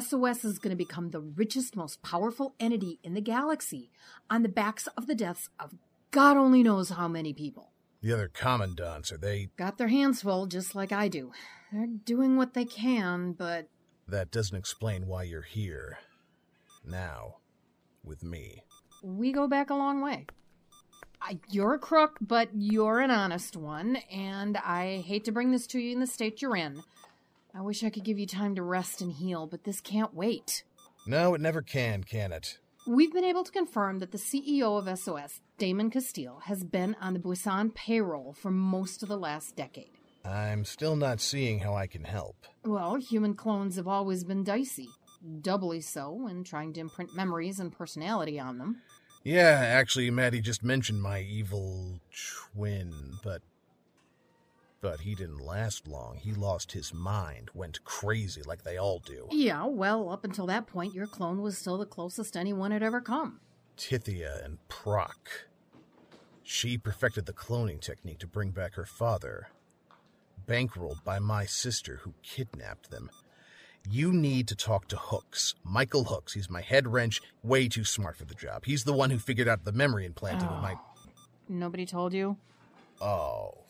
SOS 0.00 0.44
is 0.44 0.58
going 0.58 0.70
to 0.70 0.76
become 0.76 1.10
the 1.10 1.20
richest, 1.20 1.76
most 1.76 2.02
powerful 2.02 2.54
entity 2.60 2.98
in 3.02 3.14
the 3.14 3.20
galaxy 3.20 3.90
on 4.28 4.42
the 4.42 4.48
backs 4.48 4.86
of 4.96 5.06
the 5.06 5.14
deaths 5.14 5.48
of 5.58 5.74
God 6.10 6.36
only 6.36 6.62
knows 6.62 6.90
how 6.90 7.08
many 7.08 7.32
people. 7.32 7.72
The 8.02 8.12
other 8.12 8.28
commandants, 8.28 9.10
are 9.10 9.18
they. 9.18 9.48
Got 9.56 9.78
their 9.78 9.88
hands 9.88 10.22
full, 10.22 10.46
just 10.46 10.74
like 10.74 10.92
I 10.92 11.08
do. 11.08 11.32
They're 11.72 11.86
doing 11.86 12.36
what 12.36 12.54
they 12.54 12.64
can, 12.64 13.32
but 13.32 13.68
That 14.06 14.30
doesn't 14.30 14.56
explain 14.56 15.06
why 15.06 15.24
you're 15.24 15.42
here. 15.42 15.98
Now, 16.84 17.36
with 18.04 18.22
me. 18.22 18.62
we 19.02 19.32
go 19.32 19.48
back 19.48 19.70
a 19.70 19.74
long 19.74 20.00
way. 20.00 20.26
I, 21.20 21.38
you're 21.50 21.74
a 21.74 21.78
crook, 21.78 22.18
but 22.20 22.50
you're 22.54 23.00
an 23.00 23.10
honest 23.10 23.56
one, 23.56 23.96
and 24.10 24.56
I 24.58 25.02
hate 25.06 25.24
to 25.24 25.32
bring 25.32 25.50
this 25.50 25.66
to 25.68 25.78
you 25.80 25.92
in 25.92 26.00
the 26.00 26.06
state 26.06 26.40
you're 26.40 26.56
in. 26.56 26.82
I 27.56 27.62
wish 27.62 27.82
I 27.82 27.88
could 27.88 28.04
give 28.04 28.18
you 28.18 28.26
time 28.26 28.54
to 28.56 28.62
rest 28.62 29.00
and 29.00 29.10
heal, 29.10 29.46
but 29.46 29.64
this 29.64 29.80
can't 29.80 30.12
wait. 30.12 30.62
No, 31.06 31.32
it 31.32 31.40
never 31.40 31.62
can, 31.62 32.04
can 32.04 32.30
it? 32.30 32.58
We've 32.86 33.12
been 33.12 33.24
able 33.24 33.44
to 33.44 33.50
confirm 33.50 33.98
that 34.00 34.12
the 34.12 34.18
CEO 34.18 34.76
of 34.78 34.98
SOS, 34.98 35.40
Damon 35.56 35.90
Castile, 35.90 36.40
has 36.44 36.64
been 36.64 36.94
on 37.00 37.14
the 37.14 37.18
Buisan 37.18 37.70
payroll 37.74 38.34
for 38.34 38.50
most 38.50 39.02
of 39.02 39.08
the 39.08 39.16
last 39.16 39.56
decade. 39.56 39.92
I'm 40.22 40.66
still 40.66 40.96
not 40.96 41.18
seeing 41.18 41.60
how 41.60 41.74
I 41.74 41.86
can 41.86 42.04
help. 42.04 42.36
Well, 42.62 42.96
human 42.96 43.32
clones 43.32 43.76
have 43.76 43.88
always 43.88 44.22
been 44.22 44.44
dicey, 44.44 44.90
doubly 45.40 45.80
so 45.80 46.12
when 46.12 46.44
trying 46.44 46.74
to 46.74 46.80
imprint 46.80 47.16
memories 47.16 47.58
and 47.58 47.72
personality 47.72 48.38
on 48.38 48.58
them. 48.58 48.82
Yeah, 49.24 49.62
actually, 49.64 50.10
Maddie 50.10 50.42
just 50.42 50.62
mentioned 50.62 51.00
my 51.00 51.22
evil 51.22 52.00
twin, 52.52 52.92
but. 53.24 53.40
But 54.88 55.00
he 55.00 55.16
didn't 55.16 55.40
last 55.40 55.88
long. 55.88 56.14
He 56.14 56.32
lost 56.32 56.70
his 56.70 56.94
mind, 56.94 57.50
went 57.54 57.82
crazy 57.82 58.42
like 58.42 58.62
they 58.62 58.76
all 58.76 59.00
do. 59.00 59.26
Yeah, 59.32 59.64
well, 59.64 60.08
up 60.10 60.22
until 60.22 60.46
that 60.46 60.68
point, 60.68 60.94
your 60.94 61.08
clone 61.08 61.42
was 61.42 61.58
still 61.58 61.76
the 61.76 61.84
closest 61.84 62.36
anyone 62.36 62.70
had 62.70 62.84
ever 62.84 63.00
come. 63.00 63.40
Tithia 63.76 64.44
and 64.44 64.58
Proc. 64.68 65.48
She 66.44 66.78
perfected 66.78 67.26
the 67.26 67.32
cloning 67.32 67.80
technique 67.80 68.20
to 68.20 68.28
bring 68.28 68.52
back 68.52 68.74
her 68.74 68.86
father. 68.86 69.48
Bankrolled 70.46 71.02
by 71.02 71.18
my 71.18 71.46
sister, 71.46 71.98
who 72.04 72.14
kidnapped 72.22 72.92
them. 72.92 73.10
You 73.90 74.12
need 74.12 74.46
to 74.46 74.54
talk 74.54 74.86
to 74.88 74.96
Hooks. 74.96 75.56
Michael 75.64 76.04
Hooks. 76.04 76.34
He's 76.34 76.48
my 76.48 76.60
head 76.60 76.86
wrench, 76.86 77.20
way 77.42 77.66
too 77.66 77.82
smart 77.82 78.16
for 78.16 78.24
the 78.24 78.36
job. 78.36 78.64
He's 78.66 78.84
the 78.84 78.92
one 78.92 79.10
who 79.10 79.18
figured 79.18 79.48
out 79.48 79.64
the 79.64 79.72
memory 79.72 80.06
implanting 80.06 80.48
with 80.48 80.62
my. 80.62 80.74
Oh. 80.74 81.10
Nobody 81.48 81.86
told 81.86 82.14
you? 82.14 82.36
Oh, 83.00 83.64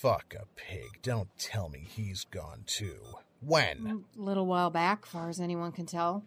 fuck 0.00 0.34
a 0.34 0.46
pig. 0.56 1.02
Don't 1.02 1.28
tell 1.38 1.68
me 1.68 1.86
he's 1.86 2.24
gone 2.24 2.62
too. 2.66 2.96
When? 3.40 4.04
A 4.16 4.20
little 4.20 4.46
while 4.46 4.70
back, 4.70 5.04
far 5.04 5.28
as 5.28 5.40
anyone 5.40 5.72
can 5.72 5.84
tell. 5.84 6.24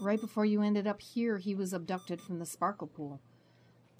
Right 0.00 0.20
before 0.20 0.44
you 0.44 0.62
ended 0.62 0.86
up 0.86 1.00
here, 1.00 1.38
he 1.38 1.54
was 1.54 1.72
abducted 1.72 2.20
from 2.20 2.38
the 2.38 2.46
Sparkle 2.46 2.86
Pool. 2.86 3.20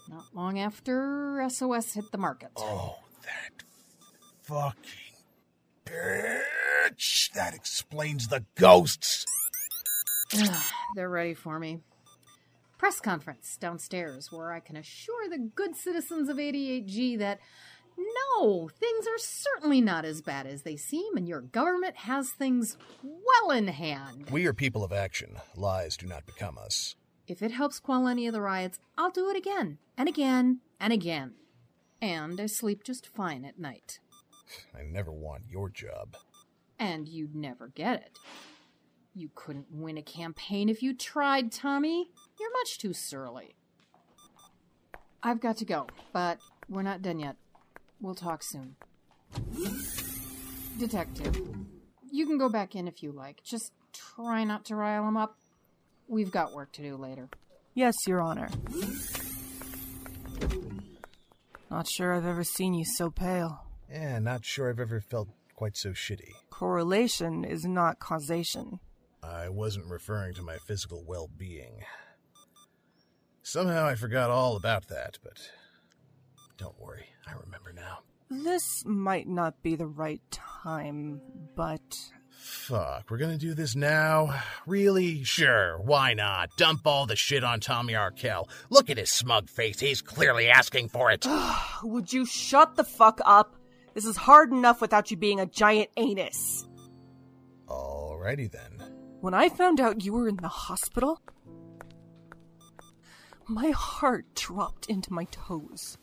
Not 0.08 0.24
long 0.32 0.58
after 0.58 1.44
SOS 1.48 1.94
hit 1.94 2.12
the 2.12 2.18
market. 2.18 2.50
Oh, 2.56 2.98
that 3.22 3.64
fucking 4.42 5.24
bitch! 5.84 7.32
That 7.32 7.52
explains 7.54 8.28
the 8.28 8.44
ghosts! 8.54 9.24
They're 10.94 11.10
ready 11.10 11.34
for 11.34 11.58
me. 11.58 11.80
Press 12.78 13.00
conference 13.00 13.58
downstairs 13.60 14.30
where 14.32 14.52
I 14.52 14.60
can 14.60 14.76
assure 14.76 15.28
the 15.28 15.50
good 15.54 15.76
citizens 15.76 16.28
of 16.28 16.38
88G 16.38 17.18
that 17.18 17.40
no, 18.38 18.68
things 18.68 19.06
are 19.06 19.18
certainly 19.18 19.80
not 19.80 20.04
as 20.04 20.22
bad 20.22 20.46
as 20.46 20.62
they 20.62 20.76
seem, 20.76 21.16
and 21.16 21.28
your 21.28 21.40
government 21.40 21.96
has 21.98 22.30
things 22.30 22.76
well 23.02 23.50
in 23.50 23.68
hand. 23.68 24.30
We 24.30 24.46
are 24.46 24.54
people 24.54 24.84
of 24.84 24.92
action. 24.92 25.36
Lies 25.56 25.96
do 25.96 26.06
not 26.06 26.26
become 26.26 26.58
us. 26.58 26.96
If 27.26 27.42
it 27.42 27.52
helps 27.52 27.78
quell 27.78 28.08
any 28.08 28.26
of 28.26 28.32
the 28.32 28.40
riots, 28.40 28.78
I'll 28.98 29.10
do 29.10 29.30
it 29.30 29.36
again, 29.36 29.78
and 29.96 30.08
again, 30.08 30.60
and 30.80 30.92
again. 30.92 31.34
And 32.02 32.40
I 32.40 32.46
sleep 32.46 32.82
just 32.82 33.06
fine 33.06 33.44
at 33.44 33.58
night. 33.58 34.00
I 34.74 34.82
never 34.82 35.12
want 35.12 35.44
your 35.48 35.68
job. 35.68 36.16
And 36.78 37.06
you'd 37.06 37.34
never 37.36 37.68
get 37.68 38.02
it. 38.02 38.18
You 39.14 39.30
couldn't 39.34 39.66
win 39.70 39.98
a 39.98 40.02
campaign 40.02 40.68
if 40.68 40.82
you 40.82 40.94
tried, 40.94 41.52
Tommy. 41.52 42.10
You're 42.38 42.52
much 42.52 42.78
too 42.78 42.92
surly. 42.92 43.54
I've 45.22 45.40
got 45.40 45.58
to 45.58 45.64
go, 45.64 45.88
but 46.12 46.38
we're 46.68 46.82
not 46.82 47.02
done 47.02 47.18
yet. 47.18 47.36
We'll 48.00 48.14
talk 48.14 48.42
soon. 48.42 48.76
Detective, 50.78 51.36
you 52.10 52.26
can 52.26 52.38
go 52.38 52.48
back 52.48 52.74
in 52.74 52.88
if 52.88 53.02
you 53.02 53.12
like. 53.12 53.42
Just 53.44 53.72
try 53.92 54.44
not 54.44 54.64
to 54.66 54.76
rile 54.76 55.06
him 55.06 55.16
up. 55.16 55.36
We've 56.08 56.30
got 56.30 56.52
work 56.52 56.72
to 56.72 56.82
do 56.82 56.96
later. 56.96 57.28
Yes, 57.74 57.94
Your 58.06 58.20
Honor. 58.20 58.48
Not 61.70 61.86
sure 61.88 62.14
I've 62.14 62.26
ever 62.26 62.42
seen 62.42 62.74
you 62.74 62.84
so 62.84 63.10
pale. 63.10 63.64
Yeah, 63.90 64.18
not 64.18 64.44
sure 64.44 64.70
I've 64.70 64.80
ever 64.80 65.00
felt 65.00 65.28
quite 65.54 65.76
so 65.76 65.90
shitty. 65.90 66.32
Correlation 66.48 67.44
is 67.44 67.64
not 67.64 68.00
causation. 68.00 68.80
I 69.22 69.48
wasn't 69.50 69.86
referring 69.86 70.34
to 70.34 70.42
my 70.42 70.56
physical 70.56 71.04
well 71.06 71.28
being. 71.36 71.84
Somehow 73.42 73.86
I 73.86 73.94
forgot 73.94 74.30
all 74.30 74.56
about 74.56 74.88
that, 74.88 75.18
but 75.22 75.50
don't 76.60 76.78
worry, 76.78 77.06
I 77.26 77.32
remember 77.32 77.72
now. 77.72 78.00
This 78.28 78.84
might 78.84 79.26
not 79.26 79.62
be 79.62 79.76
the 79.76 79.86
right 79.86 80.20
time, 80.30 81.18
but. 81.56 81.80
Fuck, 82.28 83.10
we're 83.10 83.16
gonna 83.16 83.38
do 83.38 83.54
this 83.54 83.74
now? 83.74 84.42
Really? 84.66 85.24
Sure, 85.24 85.80
why 85.80 86.12
not? 86.12 86.50
Dump 86.58 86.86
all 86.86 87.06
the 87.06 87.16
shit 87.16 87.42
on 87.44 87.60
Tommy 87.60 87.94
Arkell. 87.94 88.50
Look 88.68 88.90
at 88.90 88.98
his 88.98 89.10
smug 89.10 89.48
face, 89.48 89.80
he's 89.80 90.02
clearly 90.02 90.50
asking 90.50 90.90
for 90.90 91.10
it. 91.10 91.26
Would 91.82 92.12
you 92.12 92.26
shut 92.26 92.76
the 92.76 92.84
fuck 92.84 93.20
up? 93.24 93.56
This 93.94 94.04
is 94.04 94.18
hard 94.18 94.52
enough 94.52 94.82
without 94.82 95.10
you 95.10 95.16
being 95.16 95.40
a 95.40 95.46
giant 95.46 95.88
anus. 95.96 96.68
Alrighty 97.68 98.50
then. 98.50 98.86
When 99.22 99.32
I 99.32 99.48
found 99.48 99.80
out 99.80 100.04
you 100.04 100.12
were 100.12 100.28
in 100.28 100.36
the 100.36 100.48
hospital, 100.48 101.22
my 103.48 103.70
heart 103.70 104.26
dropped 104.34 104.86
into 104.90 105.12
my 105.12 105.24
toes. 105.30 105.96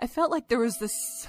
I 0.00 0.06
felt 0.06 0.30
like 0.30 0.48
there 0.48 0.60
was 0.60 0.78
this. 0.78 1.26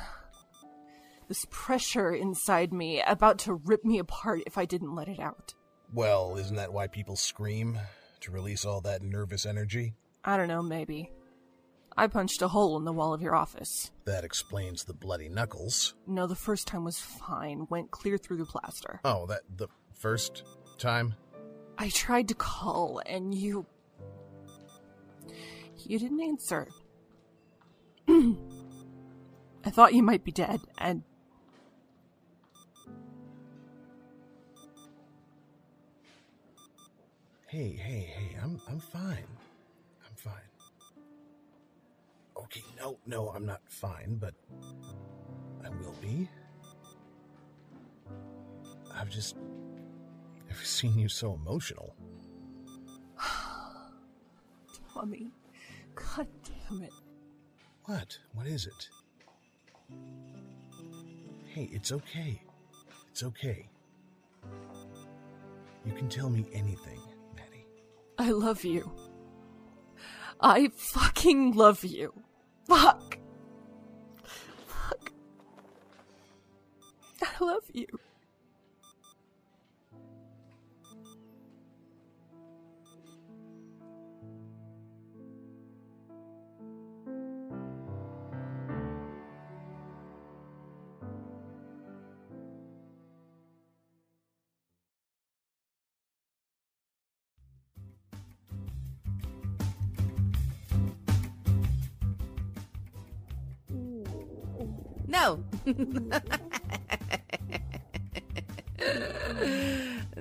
this 1.27 1.45
pressure 1.49 2.11
inside 2.11 2.71
me 2.73 3.01
about 3.01 3.39
to 3.39 3.53
rip 3.53 3.83
me 3.83 3.99
apart 3.99 4.41
if 4.45 4.57
I 4.57 4.65
didn't 4.65 4.95
let 4.95 5.07
it 5.07 5.19
out. 5.19 5.53
Well, 5.93 6.35
isn't 6.37 6.55
that 6.55 6.73
why 6.73 6.87
people 6.87 7.15
scream? 7.15 7.79
To 8.21 8.31
release 8.31 8.65
all 8.65 8.81
that 8.81 9.01
nervous 9.01 9.45
energy? 9.45 9.93
I 10.23 10.37
don't 10.37 10.47
know, 10.49 10.61
maybe. 10.61 11.11
I 11.97 12.07
punched 12.07 12.41
a 12.41 12.47
hole 12.47 12.77
in 12.77 12.85
the 12.85 12.93
wall 12.93 13.13
of 13.13 13.21
your 13.21 13.35
office. 13.35 13.91
That 14.05 14.23
explains 14.23 14.83
the 14.83 14.93
bloody 14.93 15.29
knuckles. 15.29 15.95
No, 16.05 16.27
the 16.27 16.35
first 16.35 16.67
time 16.67 16.83
was 16.83 16.99
fine, 16.99 17.65
went 17.69 17.91
clear 17.91 18.17
through 18.17 18.37
the 18.37 18.45
plaster. 18.45 18.99
Oh, 19.03 19.25
that 19.27 19.41
the 19.57 19.67
first 19.95 20.43
time? 20.77 21.15
I 21.77 21.89
tried 21.89 22.27
to 22.27 22.35
call, 22.35 23.01
and 23.05 23.33
you. 23.33 23.65
You 25.77 25.97
didn't 25.97 26.21
answer. 26.21 26.67
Thought 29.79 29.93
you 29.93 30.03
might 30.03 30.25
be 30.25 30.31
dead, 30.33 30.59
and. 30.79 31.03
Hey, 37.47 37.69
hey, 37.81 38.13
hey, 38.13 38.35
I'm 38.43 38.59
I'm 38.67 38.81
fine. 38.81 39.29
I'm 40.05 40.15
fine. 40.17 40.33
Okay, 42.35 42.61
no, 42.77 42.97
no, 43.07 43.29
I'm 43.29 43.45
not 43.45 43.61
fine, 43.69 44.17
but 44.19 44.33
I 45.63 45.69
will 45.69 45.95
be. 46.01 46.27
I've 48.93 49.09
just 49.09 49.37
never 50.49 50.65
seen 50.65 50.99
you 50.99 51.07
so 51.07 51.35
emotional. 51.35 51.95
Tommy. 54.93 55.31
God 55.95 56.27
damn 56.43 56.81
it. 56.81 56.91
What? 57.85 58.17
What 58.33 58.45
is 58.45 58.67
it? 58.67 58.89
Hey, 61.47 61.69
it's 61.71 61.91
okay. 61.91 62.41
It's 63.11 63.23
okay. 63.23 63.67
You 65.85 65.93
can 65.93 66.09
tell 66.09 66.29
me 66.29 66.45
anything. 66.53 66.99
Maddie. 67.35 67.65
I 68.17 68.31
love 68.31 68.63
you. 68.63 68.91
I 70.39 70.71
fucking 70.75 71.53
love 71.53 71.83
you. 71.83 72.13
Fuck. 72.67 73.17
Fuck. 74.67 75.11
I 77.21 77.43
love 77.43 77.63
you. 77.73 77.87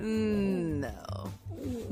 No. 0.01 1.31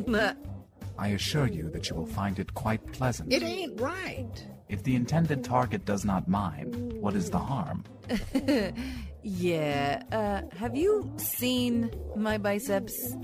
no. 0.06 0.34
I 1.00 1.10
assure 1.10 1.48
you 1.48 1.70
that 1.70 1.90
you 1.90 1.96
will 1.96 2.08
find 2.08 2.40
it 2.40 2.54
quite 2.54 2.92
pleasant. 2.92 3.32
It 3.32 3.44
ain't 3.44 3.80
right. 3.80 4.46
If 4.68 4.84
the 4.84 4.96
intended 4.96 5.44
target 5.44 5.86
does 5.86 6.04
not 6.04 6.28
mind, 6.28 6.94
what 6.94 7.14
is 7.14 7.30
the 7.30 7.38
harm? 7.38 7.84
yeah. 9.22 10.02
Uh, 10.12 10.42
have 10.58 10.76
you 10.76 11.12
seen 11.18 11.92
my 12.16 12.38
biceps? 12.40 13.16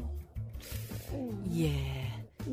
Yeah. 1.50 1.72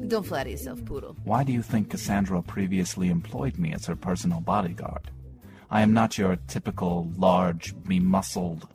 Don't 0.07 0.25
flatter 0.25 0.51
yourself, 0.51 0.85
Poodle. 0.85 1.17
Why 1.25 1.45
do 1.45 1.53
you 1.53 1.63
think 1.63 1.91
Cassandra 1.91 2.43
previously 2.43 3.11
employed 3.11 3.59
me 3.59 3.73
as 3.75 3.87
her 3.87 3.97
personal 3.97 4.41
bodyguard? 4.41 5.11
I 5.71 5.83
am 5.83 5.93
not 5.93 6.19
your 6.19 6.37
typical 6.49 7.11
large, 7.17 7.75
be-muscled 7.85 8.69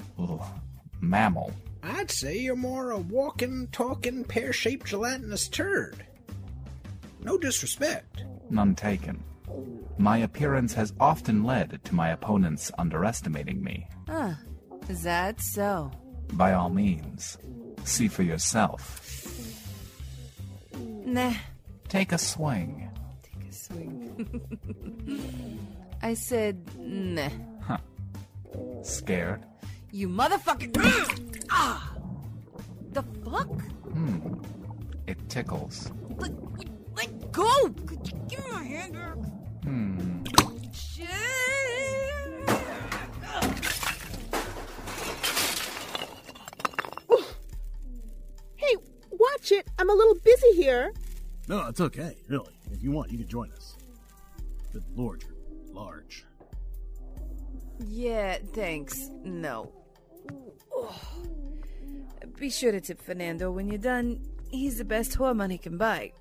mammal. 1.01 1.51
I'd 1.83 2.09
say 2.09 2.37
you're 2.37 2.55
more 2.55 2.91
a 2.91 2.99
walking, 2.99 3.67
talking, 3.71 4.23
pear 4.23 4.53
shaped 4.53 4.87
gelatinous 4.87 5.47
turd. 5.49 6.05
No 7.21 7.37
disrespect. 7.37 8.23
None 8.49 8.75
taken. 8.75 9.21
My 9.97 10.19
appearance 10.19 10.73
has 10.73 10.93
often 10.99 11.43
led 11.43 11.79
to 11.83 11.95
my 11.95 12.09
opponents 12.09 12.71
underestimating 12.77 13.63
me. 13.63 13.87
Ah, 14.07 14.39
is 14.89 15.03
that 15.03 15.41
so? 15.41 15.91
By 16.33 16.53
all 16.53 16.69
means, 16.69 17.37
see 17.83 18.07
for 18.07 18.23
yourself. 18.23 19.01
Nah. 21.05 21.33
Take 21.87 22.11
a 22.13 22.17
swing. 22.17 22.89
Take 23.21 23.49
a 23.49 23.53
swing. 23.53 24.41
I 26.05 26.13
said, 26.13 26.61
nah. 26.77 27.29
Huh. 27.61 27.79
Scared? 28.83 29.43
You 29.91 30.07
motherfucker! 30.07 30.69
ah! 31.49 31.95
The 32.91 33.01
fuck? 33.23 33.49
Hmm. 33.91 34.35
It 35.07 35.17
tickles. 35.29 35.91
Let, 36.17 36.31
let 36.95 37.31
go! 37.31 37.49
Could 37.87 38.07
you 38.07 38.19
Give 38.29 38.45
me 38.45 38.51
my 38.51 38.63
hand 38.63 38.93
back. 38.93 39.17
Hmm. 39.63 40.23
Shit! 40.71 41.09
Hey, 48.57 48.75
watch 49.09 49.51
it. 49.51 49.67
I'm 49.79 49.89
a 49.89 49.93
little 49.93 50.19
busy 50.23 50.51
here. 50.53 50.93
No, 51.47 51.65
it's 51.65 51.81
okay, 51.81 52.15
really. 52.27 52.53
If 52.71 52.83
you 52.83 52.91
want, 52.91 53.09
you 53.09 53.17
can 53.17 53.27
join 53.27 53.51
us. 53.53 53.75
Good 54.71 54.83
lord, 54.95 55.23
you're 55.23 55.34
large. 55.75 56.25
Yeah, 57.87 58.37
thanks. 58.53 59.11
No. 59.23 59.71
Oh. 60.73 61.01
Be 62.39 62.49
sure 62.49 62.71
to 62.71 62.81
tip 62.81 63.01
Fernando 63.01 63.51
when 63.51 63.67
you're 63.67 63.77
done. 63.77 64.21
He's 64.49 64.77
the 64.77 64.85
best 64.85 65.17
whore 65.17 65.35
money 65.35 65.57
can 65.57 65.77
buy. 65.77 66.13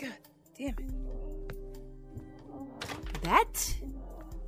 God 0.00 0.12
damn 0.56 0.68
it. 0.68 0.92
That 3.22 3.74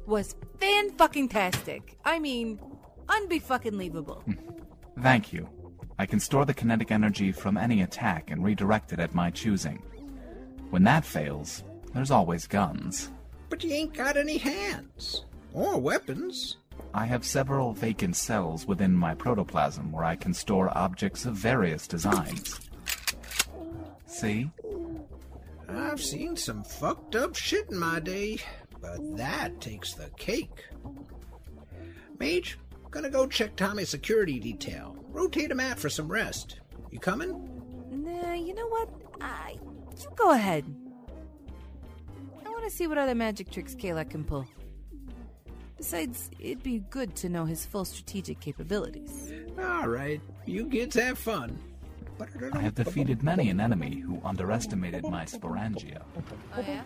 was 0.07 0.37
fan 0.61 0.91
fucking 0.93 1.29
tastic. 1.29 1.97
I 2.05 2.19
mean, 2.19 2.61
unbe 3.07 3.43
fucking 3.43 3.73
leavable. 3.73 4.23
Hmm. 4.23 4.35
Thank 5.03 5.33
you. 5.33 5.49
I 5.99 6.07
can 6.07 6.21
store 6.21 6.45
the 6.45 6.55
kinetic 6.55 6.91
energy 6.91 7.33
from 7.33 7.57
any 7.57 7.83
attack 7.83 8.31
and 8.31 8.45
redirect 8.45 8.93
it 8.93 9.01
at 9.01 9.15
my 9.15 9.31
choosing. 9.31 9.83
When 10.71 10.85
that 10.85 11.05
fails, 11.05 11.65
there's 11.95 12.11
always 12.11 12.47
guns. 12.47 13.11
But 13.49 13.63
you 13.65 13.73
ain't 13.73 13.95
got 13.95 14.17
any 14.17 14.39
hands. 14.39 15.25
Or 15.53 15.79
weapons. 15.79 16.57
I 16.93 17.07
have 17.07 17.25
several 17.25 17.73
vacant 17.73 18.17
cells 18.17 18.67
within 18.67 18.95
my 18.95 19.15
protoplasm 19.15 19.93
where 19.93 20.05
I 20.05 20.17
can 20.17 20.35
store 20.35 20.77
objects 20.77 21.27
of 21.27 21.35
various 21.35 21.87
designs. 21.87 22.61
See? 24.07 24.51
I've 25.69 26.01
seen 26.01 26.37
some 26.37 26.63
fucked 26.65 27.17
up 27.17 27.35
shit 27.35 27.71
in 27.71 27.79
my 27.79 28.01
day, 28.01 28.39
but 28.81 29.17
that 29.17 29.61
takes 29.61 29.95
the 29.95 30.09
cake. 30.17 30.65
Mage, 32.19 32.59
gonna 32.91 33.11
go 33.11 33.27
check 33.27 33.57
Tommy's 33.57 33.91
security 33.91 34.39
detail. 34.39 34.97
Rotate 35.09 35.51
him 35.51 35.61
out 35.61 35.79
for 35.79 35.91
some 35.91 36.11
rest. 36.11 36.61
You 36.91 36.99
coming? 36.99 37.31
Nah, 37.91 38.35
you 38.35 38.55
know 38.55 38.69
what? 38.69 38.89
I. 39.21 39.57
You 40.01 40.09
go 40.17 40.31
ahead. 40.33 40.65
To 42.67 42.73
see 42.73 42.89
what 42.89 42.99
other 42.99 43.15
magic 43.15 43.49
tricks 43.49 43.77
Kalok 43.77 44.11
can 44.11 44.25
pull. 44.25 44.45
Besides, 45.77 46.33
it'd 46.41 46.65
be 46.65 46.81
good 46.91 47.15
to 47.15 47.29
know 47.29 47.45
his 47.45 47.65
full 47.65 47.85
strategic 47.85 48.41
capabilities. 48.41 49.33
All 49.57 49.87
right, 49.87 50.21
you 50.47 50.67
kids 50.67 50.97
have 50.97 51.17
fun. 51.17 51.61
I 52.53 52.59
have 52.59 52.75
defeated 52.75 53.23
many 53.23 53.51
an 53.51 53.61
enemy 53.61 54.01
who 54.01 54.21
underestimated 54.25 55.05
my 55.05 55.25
sporangia. 55.27 56.03
Oh, 56.57 56.61
yeah? 56.61 56.83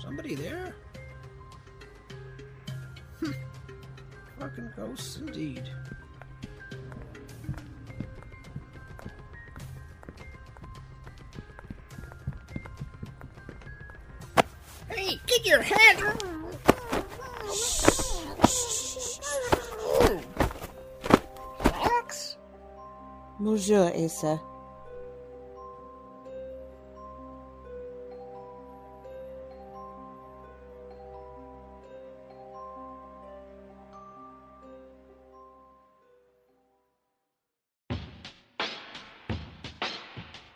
Somebody 0.00 0.34
there? 0.34 0.74
Hmm. 3.20 3.32
Fucking 4.38 4.70
ghosts 4.76 5.16
indeed. 5.16 5.68
Get 15.34 15.46
your 15.46 15.62
head! 15.62 16.00
Relax. 21.64 22.36
Bonjour, 23.40 23.92
Asa. 23.96 24.40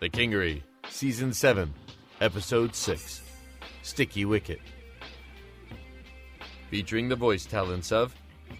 The 0.00 0.08
Kingery, 0.08 0.62
Season 0.88 1.32
7, 1.32 1.74
Episode 2.20 2.74
6 2.76 3.27
Sticky 3.88 4.26
Wicket. 4.26 4.60
Featuring 6.70 7.08
the 7.08 7.16
voice 7.16 7.46
talents 7.46 7.90
of 7.90 8.14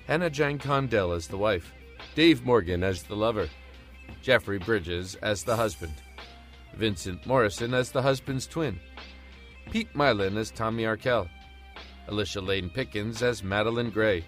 Hannah 0.07 0.31
Jan 0.31 0.59
Condell 0.59 1.13
as 1.13 1.29
the 1.29 1.37
wife, 1.37 1.75
Dave 2.15 2.47
Morgan 2.47 2.83
as 2.83 3.03
the 3.03 3.15
lover, 3.15 3.47
Jeffrey 4.23 4.59
Bridges 4.59 5.17
as 5.17 5.45
the 5.45 5.55
husband, 5.55 5.93
Vincent 6.75 7.27
Morrison 7.27 7.75
as 7.75 7.93
the 7.93 8.01
husband's 8.01 8.47
twin, 8.47 8.81
Pete 9.71 9.93
Mylan 9.93 10.39
as 10.39 10.51
Tommy 10.51 10.87
Arkell, 10.87 11.29
Alicia 12.09 12.41
Lane 12.41 12.71
Pickens 12.71 13.23
as 13.23 13.45
Madeline 13.45 13.91
Gray, 13.91 14.25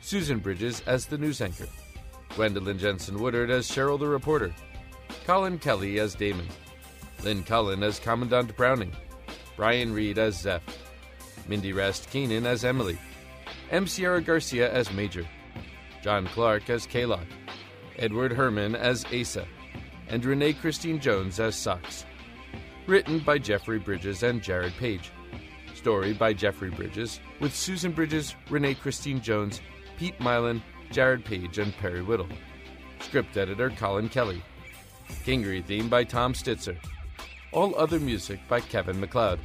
Susan 0.00 0.38
Bridges 0.38 0.82
as 0.86 1.04
the 1.04 1.18
news 1.18 1.42
anchor, 1.42 1.68
Gwendolyn 2.30 2.78
Jensen 2.78 3.20
Woodard 3.20 3.50
as 3.50 3.68
Cheryl 3.70 3.98
the 4.00 4.08
reporter, 4.08 4.54
Colin 5.26 5.58
Kelly 5.58 6.00
as 6.00 6.14
Damon, 6.14 6.48
Lynn 7.22 7.44
Cullen 7.44 7.82
as 7.82 7.98
Commandant 7.98 8.56
Browning, 8.56 8.92
Brian 9.56 9.92
Reed 9.92 10.18
as 10.18 10.40
Zeph, 10.40 10.62
Mindy 11.48 11.72
Rast 11.72 12.10
Keenan 12.10 12.46
as 12.46 12.64
Emily, 12.64 12.98
M. 13.70 13.86
Sierra 13.86 14.20
Garcia 14.20 14.72
as 14.72 14.92
Major, 14.92 15.26
John 16.02 16.26
Clark 16.26 16.68
as 16.70 16.86
Kalok, 16.86 17.26
Edward 17.98 18.32
Herman 18.32 18.74
as 18.74 19.04
Asa, 19.12 19.46
and 20.08 20.24
Renee 20.24 20.52
Christine 20.52 21.00
Jones 21.00 21.40
as 21.40 21.56
Socks. 21.56 22.04
Written 22.86 23.20
by 23.20 23.38
Jeffrey 23.38 23.78
Bridges 23.78 24.22
and 24.22 24.42
Jared 24.42 24.74
Page. 24.74 25.10
Story 25.74 26.12
by 26.12 26.32
Jeffrey 26.32 26.70
Bridges, 26.70 27.20
with 27.40 27.54
Susan 27.54 27.92
Bridges, 27.92 28.34
Renee 28.50 28.74
Christine 28.74 29.20
Jones, 29.20 29.60
Pete 29.98 30.18
Mylan, 30.18 30.60
Jared 30.90 31.24
Page, 31.24 31.58
and 31.58 31.76
Perry 31.78 32.02
Whittle. 32.02 32.28
Script 33.00 33.36
editor 33.36 33.70
Colin 33.70 34.08
Kelly. 34.08 34.42
Kingery 35.24 35.64
theme 35.64 35.88
by 35.88 36.04
Tom 36.04 36.34
Stitzer. 36.34 36.76
All 37.54 37.72
other 37.76 38.00
music 38.00 38.40
by 38.48 38.60
Kevin 38.60 38.98
MacLeod. 38.98 39.38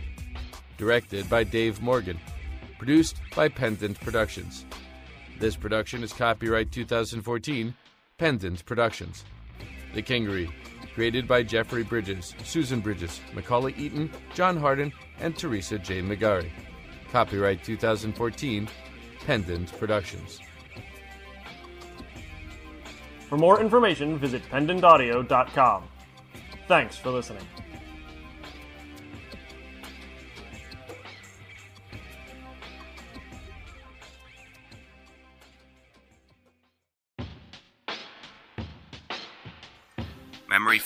Directed 0.80 1.30
by 1.30 1.44
Dave 1.44 1.80
Morgan. 1.80 2.20
Produced 2.80 3.18
by 3.36 3.50
Pendant 3.50 4.00
Productions. 4.00 4.66
This 5.40 5.56
production 5.56 6.02
is 6.02 6.12
copyright 6.12 6.72
2014, 6.72 7.72
Pendant 8.18 8.66
Productions. 8.66 9.26
The 9.94 10.02
Kingery, 10.02 10.52
created 10.96 11.28
by 11.28 11.44
Jeffrey 11.44 11.84
Bridges, 11.84 12.34
Susan 12.44 12.80
Bridges, 12.80 13.22
Macaulay 13.36 13.76
Eaton, 13.78 14.12
John 14.34 14.58
Harden, 14.58 14.92
and 15.20 15.38
Teresa 15.38 15.78
J. 15.78 16.02
McGarry. 16.02 16.50
Copyright 17.12 17.64
2014, 17.64 18.68
Pendant 19.28 19.78
Productions. 19.78 20.40
For 23.30 23.38
more 23.38 23.62
information, 23.62 24.18
visit 24.18 24.42
pendantaudio.com. 24.50 25.84
Thanks 26.68 26.98
for 26.98 27.12
listening. 27.12 27.46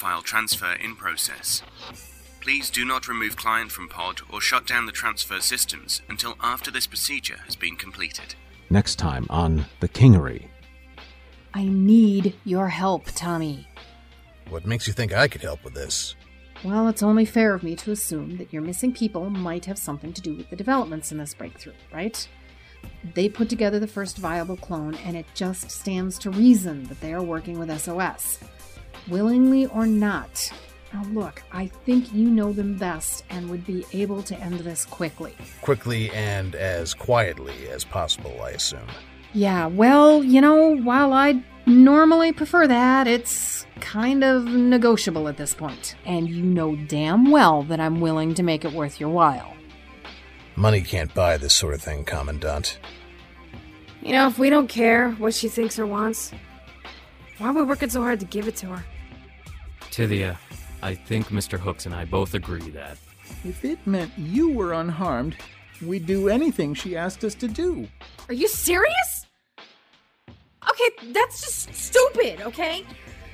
File 0.04 0.22
transfer 0.22 0.74
in 0.84 0.98
process. 0.98 1.63
Please 2.42 2.70
do 2.70 2.84
not 2.84 3.08
remove 3.08 3.38
client 3.38 3.72
from 3.72 3.88
pod 3.88 4.20
or 4.30 4.42
shut 4.42 4.68
down 4.68 4.86
the 4.86 4.92
transfer 4.92 5.39
systems 5.39 6.02
until 6.10 6.36
after 6.42 6.70
this 6.70 6.86
procedure 6.86 7.38
has 7.46 7.56
been 7.56 7.78
completed. 7.78 8.36
Next 8.70 8.96
time 8.98 9.26
on 9.30 9.66
The 9.80 9.88
Kingery. 9.88 10.48
I 11.54 11.63
need 11.63 12.36
your 12.44 12.68
help, 12.68 13.06
Tommy. 13.16 13.66
What 14.50 14.66
makes 14.66 14.88
you 14.88 14.94
think 14.94 15.13
I 15.13 15.30
could 15.30 15.42
help 15.42 15.63
with 15.63 15.74
this? 15.74 16.18
Well, 16.66 16.89
it's 16.89 17.02
only 17.02 17.24
fair 17.24 17.54
of 17.54 17.63
me 17.63 17.78
to 17.78 17.92
assume 17.94 18.36
that 18.39 18.52
your 18.52 18.62
missing 18.62 18.92
people 18.92 19.30
might 19.30 19.63
have 19.63 19.78
something 19.78 20.12
to 20.12 20.22
do 20.22 20.36
with 20.36 20.50
the 20.50 20.58
developments 20.58 21.13
in 21.13 21.18
this 21.18 21.34
breakthrough, 21.34 21.80
right? 21.94 22.28
They 23.13 23.30
put 23.30 23.48
together 23.48 23.80
the 23.80 23.88
first 23.88 24.18
viable 24.18 24.58
clone, 24.58 24.96
and 25.06 25.16
it 25.16 25.28
just 25.34 25.72
stands 25.72 26.20
to 26.20 26.30
reason 26.30 26.84
that 26.89 27.00
they 27.00 27.13
are 27.13 27.24
working 27.24 27.58
with 27.58 27.72
SOS. 27.80 28.39
Willingly 29.08 29.68
or 29.68 29.86
not. 29.86 30.52
Now, 30.94 31.04
look, 31.06 31.42
I 31.52 31.68
think 31.68 32.13
you 32.13 32.30
know 32.30 32.54
them 32.54 32.76
best 32.76 33.24
and 33.30 33.50
would 33.50 33.66
be 33.66 33.84
able 33.94 34.22
to 34.24 34.39
end 34.39 34.60
this 34.60 34.86
quickly. 34.86 35.36
Quickly 35.62 36.12
and 36.12 36.54
as 36.54 36.94
quietly 36.94 37.68
as 37.70 37.84
possible, 37.84 38.39
I 38.42 38.52
assume. 38.52 38.88
Yeah, 39.34 39.66
well, 39.66 40.24
you 40.24 40.39
know, 40.39 40.78
while 40.78 41.12
I'd 41.13 41.44
normally 41.66 42.32
prefer 42.32 42.68
that, 42.68 43.08
it's 43.08 43.66
kind 43.80 44.24
of 44.24 44.46
negotiable 44.46 45.28
at 45.28 45.38
this 45.38 45.56
point. 45.56 45.96
And 46.06 46.30
you 46.30 46.44
know 46.44 46.76
damn 46.76 47.32
well 47.32 47.63
that 47.63 47.80
I'm 47.80 48.00
willing 48.00 48.36
to 48.36 48.44
make 48.44 48.63
it 48.63 48.74
worth 48.74 49.00
your 49.00 49.10
while. 49.10 49.56
Money 50.56 50.82
can't 50.82 51.12
buy 51.16 51.38
this 51.38 51.56
sort 51.56 51.74
of 51.74 51.82
thing, 51.82 52.06
Commandant. 52.06 52.78
You 54.04 54.12
know, 54.12 54.28
if 54.28 54.38
we 54.38 54.52
don't 54.52 54.68
care 54.68 55.12
what 55.13 55.34
she 55.34 55.48
thinks 55.48 55.80
or 55.80 55.88
wants, 55.88 56.32
why 57.39 57.48
are 57.48 57.54
we 57.54 57.63
working 57.63 57.89
so 57.89 58.02
hard 58.02 58.20
to 58.20 58.26
give 58.28 58.48
it 58.48 58.56
to 58.58 58.68
her? 58.68 58.86
Tithia, 59.93 60.36
I 60.82 60.95
think 60.95 61.27
Mr. 61.27 61.60
Hooks 61.60 61.86
and 61.86 61.93
I 61.93 62.03
both 62.03 62.34
agree 62.34 62.71
that. 62.71 62.97
If 63.43 63.63
it 63.63 63.77
meant 63.86 64.12
you 64.17 64.49
were 64.49 64.73
unharmed, 64.73 65.36
we'd 65.84 66.08
do 66.08 66.29
anything 66.29 66.73
she 66.73 66.97
asked 66.97 67.23
us 67.23 67.36
to 67.36 67.47
do. 67.47 67.88
Are 68.27 68.34
you 68.34 68.47
serious? 68.47 69.27
Okay, 70.27 71.12
that's 71.12 71.41
just 71.41 71.75
stupid, 71.75 72.41
okay? 72.41 72.84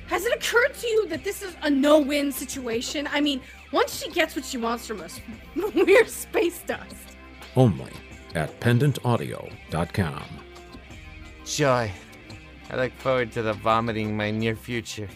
Has 0.08 0.26
it 0.26 0.34
occurred 0.36 0.74
to 0.74 0.86
you 0.86 1.08
that 1.08 1.24
this 1.24 1.40
is 1.40 1.56
a 1.62 1.70
no 1.70 1.98
win 1.98 2.30
situation? 2.30 3.08
I 3.10 3.22
mean, 3.22 3.40
once 3.72 3.98
she 3.98 4.10
gets 4.10 4.36
what 4.36 4.44
she 4.44 4.58
wants 4.58 4.86
from 4.86 5.00
us, 5.00 5.18
we're 5.74 6.04
space 6.04 6.60
dust. 6.66 7.16
Only 7.56 7.92
at 8.34 8.60
pendantaudio.com. 8.60 10.24
Joy. 11.46 11.90
I 12.68 12.76
look 12.76 12.92
forward 12.98 13.32
to 13.32 13.40
the 13.40 13.54
vomiting 13.54 14.10
in 14.10 14.16
my 14.18 14.30
near 14.30 14.54
future. 14.54 15.08